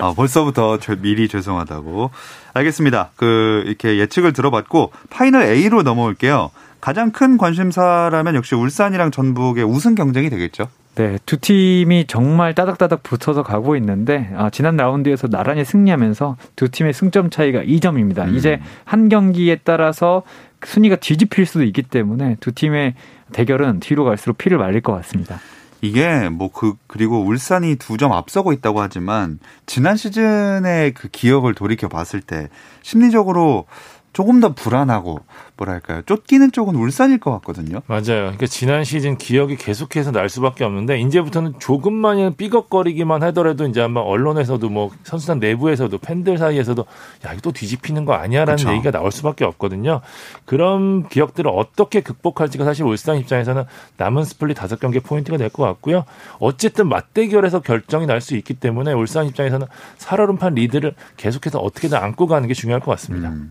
아, 0.01 0.12
벌써부터 0.14 0.79
미리 1.01 1.29
죄송하다고. 1.29 2.11
알겠습니다. 2.55 3.11
그 3.16 3.62
이렇게 3.66 3.99
예측을 3.99 4.33
들어봤고 4.33 4.92
파이널 5.11 5.44
A로 5.44 5.83
넘어올게요. 5.83 6.51
가장 6.81 7.11
큰 7.11 7.38
관심사라면 7.38 8.35
역시 8.35 8.55
울산이랑 8.55 9.11
전북의 9.12 9.64
우승 9.64 9.94
경쟁이 9.94 10.29
되겠죠. 10.29 10.68
네, 10.98 11.16
두 11.26 11.37
팀이 11.37 12.06
정말 12.08 12.56
따닥따닥 12.56 13.04
붙어서 13.04 13.44
가고 13.44 13.76
있는데 13.76 14.32
아, 14.37 14.50
지난 14.50 14.76
라운드에서 14.76 15.28
나란히 15.28 15.64
승리하면서 15.64 16.37
두 16.56 16.70
팀의 16.70 16.92
승점 16.92 17.30
차이가 17.30 17.62
2점입니다. 17.62 18.26
음. 18.26 18.34
이제 18.34 18.61
한 18.84 19.08
경기에 19.08 19.61
따라서 19.62 20.24
순위가 20.64 20.96
뒤집힐 20.96 21.46
수도 21.46 21.62
있기 21.62 21.82
때문에 21.84 22.37
두 22.40 22.50
팀의 22.50 22.94
대결은 23.30 23.78
뒤로 23.78 24.04
갈수록 24.04 24.38
피를 24.38 24.58
말릴 24.58 24.80
것 24.80 24.92
같습니다. 24.94 25.38
이게 25.80 26.28
뭐 26.28 26.50
그 26.52 26.74
그리고 26.88 27.22
울산이 27.24 27.76
두 27.76 27.96
점 27.96 28.12
앞서고 28.12 28.52
있다고 28.52 28.80
하지만 28.80 29.38
지난 29.66 29.96
시즌의 29.96 30.94
그 30.94 31.06
기억을 31.06 31.54
돌이켜 31.54 31.87
봤을 31.87 32.20
때 32.20 32.48
심리적으로 32.82 33.66
조금 34.12 34.40
더 34.40 34.52
불안하고 34.52 35.20
뭐랄까요 35.59 36.03
쫓기는 36.03 36.53
쪽은 36.53 36.75
울산일 36.77 37.18
것 37.18 37.33
같거든요. 37.33 37.81
맞아요. 37.87 38.03
그러니까 38.05 38.47
지난 38.47 38.85
시즌 38.85 39.18
기억이 39.18 39.57
계속해서 39.57 40.12
날 40.12 40.29
수밖에 40.29 40.64
없는데 40.64 41.01
이제부터는 41.01 41.55
조금만 41.59 42.35
삐걱거리기만 42.37 43.23
하더라도 43.25 43.66
이제 43.66 43.83
아마 43.83 44.01
언론에서도 44.01 44.68
뭐 44.68 44.90
선수단 45.03 45.40
내부에서도 45.40 45.99
팬들 45.99 46.38
사이에서도 46.38 46.87
야 47.27 47.33
이거 47.33 47.40
또 47.42 47.53
뒤집히는 47.53 48.05
거 48.05 48.14
아니야라는 48.14 48.57
그쵸. 48.57 48.73
얘기가 48.73 48.90
나올 48.92 49.11
수밖에 49.12 49.44
없거든요. 49.44 50.01
그런 50.44 51.09
기억들을 51.09 51.51
어떻게 51.53 52.01
극복할지가 52.01 52.64
사실 52.64 52.85
울산 52.85 53.18
입장에서는 53.18 53.64
남은 53.97 54.25
스플릿 54.25 54.57
다섯 54.57 54.79
경기 54.81 55.01
포인트가 55.01 55.37
될 55.37 55.49
것 55.49 55.64
같고요. 55.64 56.05
어쨌든 56.38 56.88
맞대결에서 56.88 57.61
결정이 57.61 58.07
날 58.07 58.21
수 58.21 58.37
있기 58.37 58.55
때문에 58.55 58.92
울산 58.92 59.27
입장에서는 59.27 59.66
살얼음판 59.97 60.55
리드를 60.55 60.94
계속해서 61.16 61.59
어떻게든 61.61 61.97
안고 61.97 62.27
가는 62.27 62.47
게 62.47 62.53
중요할 62.55 62.81
것 62.81 62.90
같습니다. 62.92 63.31
음. 63.31 63.51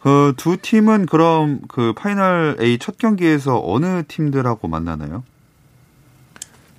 그 0.00 0.34
두 0.36 0.56
팀은 0.56 1.06
그럼 1.06 1.60
그 1.68 1.92
파이널 1.94 2.56
A 2.60 2.78
첫 2.78 2.98
경기에서 2.98 3.60
어느 3.64 4.02
팀들하고 4.06 4.68
만나나요? 4.68 5.24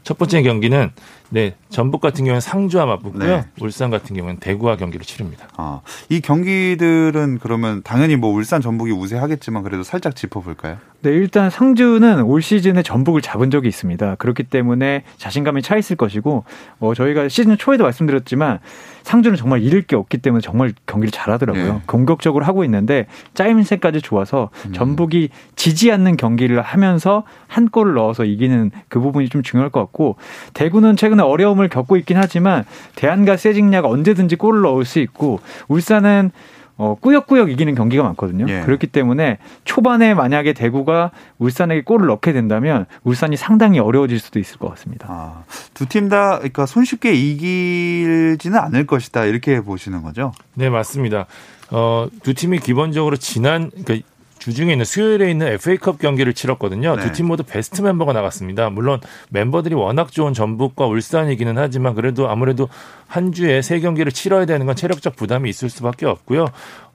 첫 0.04 0.18
번째 0.18 0.42
경기는 0.42 0.92
네 1.30 1.56
전북 1.70 2.02
같은 2.02 2.24
경우는 2.26 2.40
상주와 2.42 2.86
맞붙고요. 2.86 3.26
네. 3.26 3.46
울산 3.60 3.90
같은 3.90 4.16
경우는 4.16 4.38
대구와 4.38 4.78
경기를 4.78 5.06
치릅니다. 5.06 5.48
아, 5.58 5.82
이 6.10 6.22
경기들은 6.22 7.40
그러면 7.42 7.82
당연히 7.84 8.16
뭐 8.16 8.32
울산 8.32 8.62
전북이 8.62 8.92
우세하겠지만 8.92 9.64
그래도 9.64 9.84
살짝 9.84 10.16
짚어볼까요? 10.16 10.78
네, 11.02 11.12
일단 11.12 11.50
상주는 11.50 12.22
올 12.24 12.42
시즌에 12.42 12.82
전북을 12.82 13.22
잡은 13.22 13.52
적이 13.52 13.68
있습니다. 13.68 14.16
그렇기 14.16 14.44
때문에 14.44 15.04
자신감이 15.18 15.62
차 15.62 15.78
있을 15.78 15.96
것이고 15.96 16.44
어, 16.80 16.94
저희가 16.94 17.30
시즌 17.30 17.58
초에도 17.58 17.84
말씀드렸지만 17.84 18.60
상주는 19.04 19.38
정말 19.38 19.62
잃을 19.62 19.84
게 19.84 19.96
없기 19.96 20.18
때문에 20.18 20.42
정말 20.42 20.74
경기를 20.86 21.12
잘하더라고요. 21.12 21.74
네. 21.74 21.82
공격적으로 21.86 22.44
하고 22.46 22.64
있는데 22.66 23.06
짜임새까지 23.36 24.02
좋아서 24.02 24.50
음. 24.66 24.74
전북이 24.74 25.30
지지 25.56 25.92
않는 25.92 26.18
경기를 26.18 26.62
하면서 26.62 27.24
한 27.48 27.70
골을 27.70 27.94
넣어서 27.94 28.26
이기는 28.26 28.72
그 28.90 29.00
부분이 29.00 29.30
좀 29.30 29.44
중요할 29.44 29.70
것 29.70 29.80
같고 29.80 30.18
대구는 30.54 30.98
최근 30.98 31.17
에 31.20 31.24
어려움을 31.24 31.70
겪고 31.70 31.98
있긴 31.98 32.18
하지만 32.18 32.64
대안과 32.96 33.38
세징야가 33.38 33.88
언제든지 33.88 34.36
골을 34.36 34.62
넣을 34.62 34.86
수 34.86 35.00
있고 35.00 35.40
울산은 35.68 36.32
어, 36.78 36.96
꾸역꾸역 37.02 37.50
이기는 37.50 37.74
경기가 37.74 38.04
많거든요. 38.04 38.46
예. 38.50 38.62
그렇기 38.62 38.88
때문에 38.88 39.40
초반에 39.66 40.14
만약에 40.14 40.54
대구가 40.54 41.10
울산에게 41.40 41.82
골을 41.82 42.06
넣게 42.08 42.34
된다면 42.34 42.86
울산이 43.04 43.36
상당히 43.36 43.80
어려워질 43.80 44.20
수도 44.20 44.38
있을 44.38 44.58
것 44.60 44.70
같습니다. 44.70 45.08
아, 45.10 45.44
두팀 45.74 46.10
다 46.10 46.38
그러니까 46.38 46.68
손쉽게 46.68 47.14
이기지는 47.14 48.60
않을 48.60 48.86
것이다 48.86 49.26
이렇게 49.26 49.60
보시는 49.62 50.04
거죠? 50.04 50.34
네 50.54 50.70
맞습니다. 50.70 51.26
어, 51.72 52.08
두 52.22 52.36
팀이 52.36 52.60
기본적으로 52.60 53.18
지난 53.18 53.72
그러니까 53.72 54.08
주중에 54.48 54.72
있는 54.72 54.86
수요일에 54.86 55.30
있는 55.30 55.48
FA컵 55.48 56.00
경기를 56.00 56.34
치렀거든요. 56.34 56.96
네. 56.96 57.04
두팀 57.04 57.26
모두 57.28 57.44
베스트 57.44 57.82
멤버가 57.82 58.14
나갔습니다. 58.14 58.70
물론 58.70 59.02
멤버들이 59.28 59.76
워낙 59.76 60.10
좋은 60.10 60.34
전북과 60.34 60.86
울산이기는 60.86 61.58
하지만 61.58 61.96
그래도 61.96 62.30
아무래도 62.30 62.70
한 63.08 63.34
주에 63.34 63.62
세 63.62 63.82
경기를 63.82 64.14
치러야 64.14 64.46
되는 64.46 64.66
건 64.66 64.74
체력적 64.78 65.18
부담이 65.18 65.50
있을 65.50 65.70
수밖에 65.70 66.06
없고요. 66.06 66.46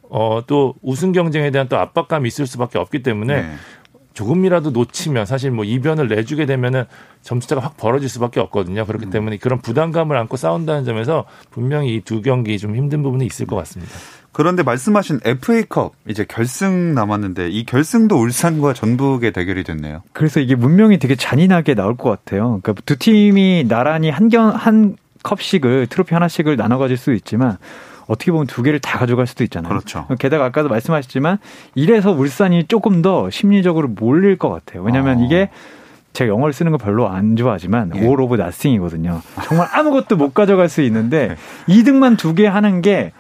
어, 0.09 0.41
또 0.47 0.75
우승 0.81 1.13
경쟁에 1.13 1.51
대한 1.51 1.69
또 1.69 1.77
압박감이 1.77 2.27
있을 2.27 2.47
수밖에 2.47 2.79
없기 2.79 3.03
때문에 3.03 3.43
네. 3.43 3.55
조금이라도 4.15 4.71
놓치면 4.71 5.27
사실 5.27 5.51
뭐 5.51 5.65
이변을 5.67 6.09
내주게 6.09 6.47
되면은 6.47 6.85
점수차가 7.21 7.61
확 7.61 7.77
벌어질 7.77 8.09
수밖에 8.09 8.41
없거든요. 8.41 8.87
그렇기 8.87 9.07
음. 9.07 9.11
때문에 9.11 9.37
그런 9.37 9.61
부담감을 9.61 10.17
안고 10.17 10.39
싸운다는 10.39 10.85
점에서 10.85 11.27
분명히 11.51 11.97
이 11.97 12.01
두 12.01 12.23
경기 12.23 12.59
좀 12.59 12.77
힘든 12.77 13.03
부분이 13.03 13.27
있을 13.27 13.47
것 13.47 13.57
같습니다. 13.57 13.93
그런데 14.33 14.63
말씀하신 14.63 15.21
FA컵 15.25 15.93
이제 16.09 16.25
결승 16.27 16.95
남았는데 16.95 17.49
이 17.51 17.65
결승도 17.65 18.17
울산과 18.17 18.73
전북의 18.73 19.33
대결이 19.33 19.63
됐네요. 19.65 20.03
그래서 20.13 20.41
이게 20.41 20.55
문명이 20.55 20.99
되게 20.99 21.15
잔인하게 21.17 21.75
나올 21.75 21.97
것 21.97 22.09
같아요. 22.11 22.61
그러니까 22.63 22.75
두 22.87 22.99
팀이 22.99 23.67
나란히 23.69 24.09
한경한 24.11 24.97
컵씩을 25.23 25.87
트로피 25.89 26.15
하나씩을 26.15 26.57
나눠 26.57 26.79
가질 26.79 26.97
수 26.97 27.13
있지만 27.13 27.59
어떻게 28.07 28.33
보면 28.33 28.47
두 28.47 28.63
개를 28.63 28.81
다 28.81 28.99
가져갈 28.99 29.27
수도 29.27 29.45
있잖아요. 29.45 29.69
그렇죠. 29.69 30.07
게다가 30.19 30.47
아까도 30.47 30.69
말씀하셨지만 30.71 31.39
이래서 31.75 32.11
울산이 32.11 32.65
조금 32.69 33.03
더 33.03 33.31
심리적으로 33.31 33.89
몰릴 33.89 34.39
것 34.39 34.49
같아요. 34.51 34.83
왜냐하면 34.83 35.21
아. 35.21 35.25
이게 35.25 35.51
제가 36.15 36.29
영어를 36.29 36.53
쓰는 36.53 36.73
거 36.73 36.79
별로 36.79 37.09
안 37.09 37.37
좋아하지만 37.37 37.93
예. 37.97 38.01
all 38.01 38.21
of 38.21 38.35
nothing이거든요. 38.35 39.23
정말 39.45 39.69
아무것도 39.73 40.17
못 40.17 40.35
가져갈 40.35 40.69
수 40.69 40.83
있는데 40.83 41.37
2등만 41.69 42.19
두 42.19 42.35
개 42.35 42.47
하는 42.47 42.83
게 42.83 43.13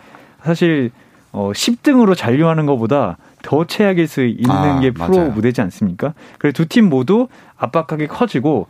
사실 0.44 0.90
어 1.32 1.52
10등으로 1.54 2.16
잔류하는 2.16 2.66
것보다 2.66 3.16
더 3.42 3.66
최악일 3.66 4.06
수 4.06 4.22
있는 4.24 4.50
아, 4.50 4.80
게 4.80 4.90
프로 4.90 5.16
맞아요. 5.16 5.30
무대지 5.30 5.60
않습니까? 5.62 6.14
그래서 6.38 6.52
두 6.54 6.66
팀 6.66 6.88
모두 6.88 7.28
압박하게 7.56 8.06
커지고 8.06 8.66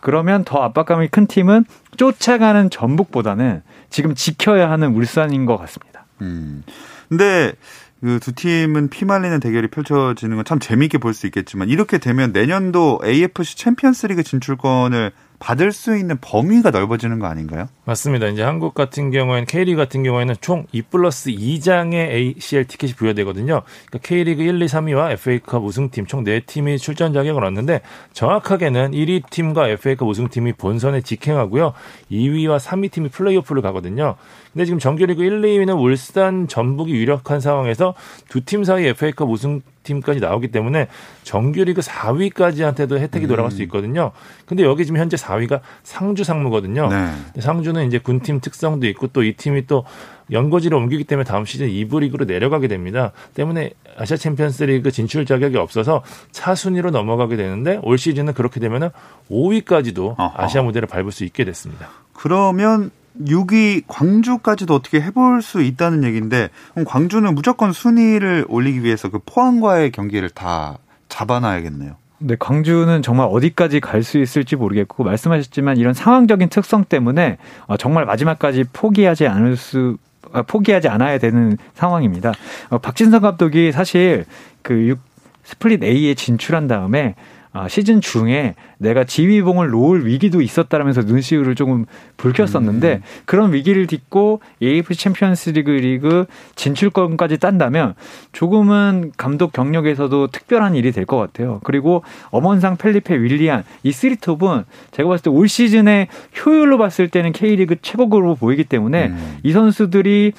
그러면 0.00 0.44
더 0.44 0.62
압박감이 0.62 1.08
큰 1.08 1.26
팀은 1.26 1.64
쫓아가는 1.96 2.68
전북보다는 2.70 3.62
지금 3.90 4.14
지켜야 4.14 4.70
하는 4.70 4.94
울산인 4.94 5.46
것 5.46 5.56
같습니다. 5.58 6.04
음. 6.22 6.62
근데 7.08 7.52
그두 8.00 8.32
팀은 8.32 8.88
피말리는 8.88 9.38
대결이 9.40 9.68
펼쳐지는 9.68 10.36
건 10.36 10.44
참 10.44 10.58
재미있게 10.58 10.96
볼 10.98 11.12
수 11.12 11.26
있겠지만 11.26 11.68
이렇게 11.68 11.98
되면 11.98 12.32
내년도 12.32 12.98
AFC 13.04 13.56
챔피언스리그 13.58 14.22
진출권을 14.22 15.12
받을 15.40 15.72
수 15.72 15.96
있는 15.96 16.18
범위가 16.20 16.70
넓어지는 16.70 17.18
거 17.18 17.26
아닌가요? 17.26 17.66
맞습니다. 17.86 18.28
이제 18.28 18.42
한국 18.42 18.74
같은 18.74 19.10
경우에는 19.10 19.46
K리그 19.46 19.76
같은 19.76 20.04
경우에는 20.04 20.36
총 20.40 20.60
2 20.72 20.82
플러스 20.82 21.30
2장의 21.30 22.10
ACL 22.10 22.66
티켓이 22.66 22.92
부여되거든요. 22.92 23.62
그러니까 23.86 23.98
K리그 24.02 24.42
1, 24.42 24.62
2, 24.62 24.66
3위와 24.66 25.12
FA컵 25.12 25.64
우승팀 25.64 26.06
총 26.06 26.22
4팀이 26.22 26.78
출전 26.78 27.14
자격을 27.14 27.42
얻는데 27.42 27.80
정확하게는 28.12 28.92
1위 28.92 29.28
팀과 29.30 29.68
FA컵 29.68 30.06
우승팀이 30.06 30.52
본선에 30.52 31.00
직행하고요. 31.00 31.72
2위와 32.12 32.58
3위 32.58 32.92
팀이 32.92 33.08
플레이오프를 33.08 33.62
가거든요. 33.62 34.16
근데 34.52 34.64
지금 34.64 34.78
정규리그 34.80 35.22
1, 35.22 35.42
2위는 35.42 35.80
울산, 35.80 36.48
전북이 36.48 36.92
유력한 36.92 37.40
상황에서 37.40 37.94
두 38.28 38.40
팀 38.40 38.64
사이 38.64 38.84
FA컵 38.86 39.30
우승 39.30 39.60
팀까지 39.84 40.20
나오기 40.20 40.48
때문에 40.48 40.88
정규리그 41.22 41.80
4위까지한테도 41.80 42.98
혜택이 42.98 43.26
돌아갈 43.26 43.50
수 43.52 43.58
음. 43.58 43.62
있거든요. 43.62 44.10
근데 44.46 44.64
여기 44.64 44.84
지금 44.84 45.00
현재 45.00 45.16
4위가 45.16 45.60
상주 45.84 46.24
상무거든요. 46.24 46.88
네. 46.88 47.40
상주는 47.40 47.86
이제 47.86 47.98
군팀 47.98 48.40
특성도 48.40 48.86
있고 48.88 49.06
또 49.06 49.22
이 49.22 49.34
팀이 49.34 49.66
또 49.66 49.84
연고지를 50.32 50.76
옮기기 50.76 51.04
때문에 51.04 51.24
다음 51.24 51.44
시즌 51.44 51.68
2부 51.68 52.00
리그로 52.00 52.24
내려가게 52.24 52.68
됩니다. 52.68 53.12
때문에 53.34 53.70
아시아 53.96 54.16
챔피언스 54.16 54.64
리그 54.64 54.90
진출 54.90 55.26
자격이 55.26 55.56
없어서 55.56 56.02
차순위로 56.32 56.90
넘어가게 56.90 57.36
되는데 57.36 57.78
올 57.82 57.98
시즌은 57.98 58.34
그렇게 58.34 58.60
되면은 58.60 58.90
5위까지도 59.30 60.14
아시아 60.18 60.62
무대를 60.62 60.88
밟을 60.88 61.12
수 61.12 61.24
있게 61.24 61.44
됐습니다. 61.44 61.88
그러면 62.12 62.90
6위 63.24 63.84
광주까지도 63.86 64.74
어떻게 64.74 65.00
해볼 65.00 65.42
수 65.42 65.62
있다는 65.62 66.04
얘기인데 66.04 66.48
그럼 66.72 66.84
광주는 66.84 67.34
무조건 67.34 67.72
순위를 67.72 68.46
올리기 68.48 68.82
위해서 68.82 69.08
그 69.08 69.18
포항과의 69.24 69.92
경기를 69.92 70.30
다 70.30 70.78
잡아놔야겠네요. 71.08 71.96
네, 72.22 72.36
광주는 72.38 73.00
정말 73.02 73.28
어디까지 73.30 73.80
갈 73.80 74.02
수 74.02 74.18
있을지 74.18 74.56
모르겠고 74.56 75.04
말씀하셨지만 75.04 75.78
이런 75.78 75.94
상황적인 75.94 76.50
특성 76.50 76.84
때문에 76.84 77.38
어, 77.66 77.76
정말 77.76 78.04
마지막까지 78.04 78.64
포기하지 78.72 79.26
않을 79.26 79.56
수 79.56 79.96
아, 80.32 80.42
포기하지 80.42 80.88
않아야 80.88 81.18
되는 81.18 81.56
상황입니다. 81.74 82.32
어, 82.68 82.78
박진성 82.78 83.22
감독이 83.22 83.72
사실 83.72 84.26
그 84.62 84.74
6, 84.88 84.98
스플릿 85.44 85.82
A에 85.82 86.14
진출한 86.14 86.66
다음에 86.66 87.14
아, 87.52 87.66
시즌 87.66 88.00
중에 88.00 88.54
내가 88.78 89.02
지휘봉을 89.02 89.70
놓을 89.70 90.06
위기도 90.06 90.40
있었다라면서 90.40 91.02
눈시울을 91.02 91.56
조금 91.56 91.84
붉혔었는데 92.16 92.94
음. 92.94 93.02
그런 93.24 93.52
위기를 93.52 93.86
딛고 93.88 94.40
AFC 94.62 94.94
챔피언스 95.00 95.50
리그 95.50 95.70
리그 95.70 96.26
진출권까지 96.54 97.38
딴다면 97.38 97.94
조금은 98.32 99.12
감독 99.16 99.52
경력에서도 99.52 100.28
특별한 100.28 100.76
일이 100.76 100.92
될 100.92 101.06
것 101.06 101.16
같아요. 101.16 101.60
그리고 101.64 102.04
엄원상 102.30 102.76
펠리페 102.76 103.16
윌리안 103.20 103.64
이 103.82 103.90
쓰리톱은 103.90 104.64
제가 104.92 105.08
봤을 105.08 105.24
때 105.24 105.30
올 105.30 105.48
시즌에 105.48 106.06
효율로 106.44 106.78
봤을 106.78 107.08
때는 107.08 107.32
K리그 107.32 107.76
최고급으로 107.82 108.36
보이기 108.36 108.62
때문에 108.64 109.06
음. 109.08 109.38
이 109.42 109.50
선수들이 109.52 110.32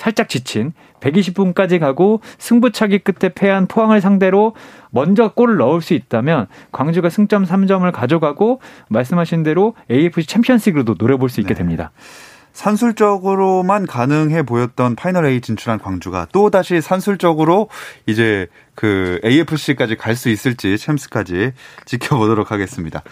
살짝 0.00 0.30
지친 0.30 0.72
120분까지 1.00 1.78
가고 1.78 2.22
승부차기 2.38 3.00
끝에 3.00 3.34
패한 3.34 3.66
포항을 3.66 4.00
상대로 4.00 4.54
먼저 4.90 5.28
골을 5.28 5.58
넣을 5.58 5.82
수 5.82 5.92
있다면 5.92 6.46
광주가 6.72 7.10
승점 7.10 7.44
3점을 7.44 7.92
가져가고 7.92 8.62
말씀하신 8.88 9.42
대로 9.42 9.74
AFC 9.90 10.26
챔피언스리그로도 10.26 10.94
노려볼 10.98 11.28
수 11.28 11.40
있게 11.40 11.52
네. 11.52 11.58
됩니다. 11.58 11.92
산술적으로만 12.54 13.86
가능해 13.86 14.42
보였던 14.42 14.96
파이널 14.96 15.26
A 15.26 15.40
진출한 15.42 15.78
광주가 15.78 16.26
또 16.32 16.50
다시 16.50 16.80
산술적으로 16.80 17.68
이제 18.06 18.48
그 18.74 19.20
AFC까지 19.22 19.96
갈 19.96 20.16
수 20.16 20.30
있을지 20.30 20.78
챔스까지 20.78 21.52
지켜보도록 21.84 22.50
하겠습니다. 22.50 23.02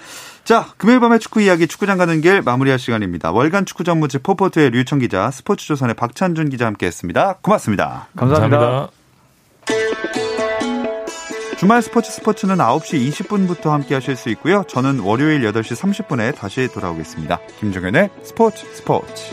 자, 0.49 0.73
금요일 0.79 0.99
밤의 1.01 1.21
축구 1.21 1.43
이야기 1.43 1.67
축구장 1.67 1.99
가는 1.99 2.23
길 2.23 2.41
마무리할 2.41 2.79
시간입니다. 2.79 3.33
월간 3.33 3.67
축구 3.67 3.85
전문지 3.85 4.17
포포트의 4.17 4.71
류청 4.71 4.99
기자, 4.99 5.31
스포츠조선의 5.31 5.95
박찬준 5.95 6.49
기자 6.49 6.65
함께했습니다. 6.65 7.41
고맙습니다. 7.43 8.09
감사합니다. 8.17 8.59
감사합니다. 8.59 8.93
주말 11.59 11.83
스포츠 11.83 12.11
스포츠는 12.11 12.57
9시 12.57 13.11
20분부터 13.11 13.69
함께 13.69 13.93
하실 13.93 14.17
수 14.17 14.31
있고요. 14.31 14.65
저는 14.67 15.01
월요일 15.01 15.43
8시 15.43 15.77
30분에 15.77 16.35
다시 16.35 16.67
돌아오겠습니다. 16.73 17.41
김종현의 17.61 18.09
스포츠 18.23 18.65
스포츠. 18.73 19.25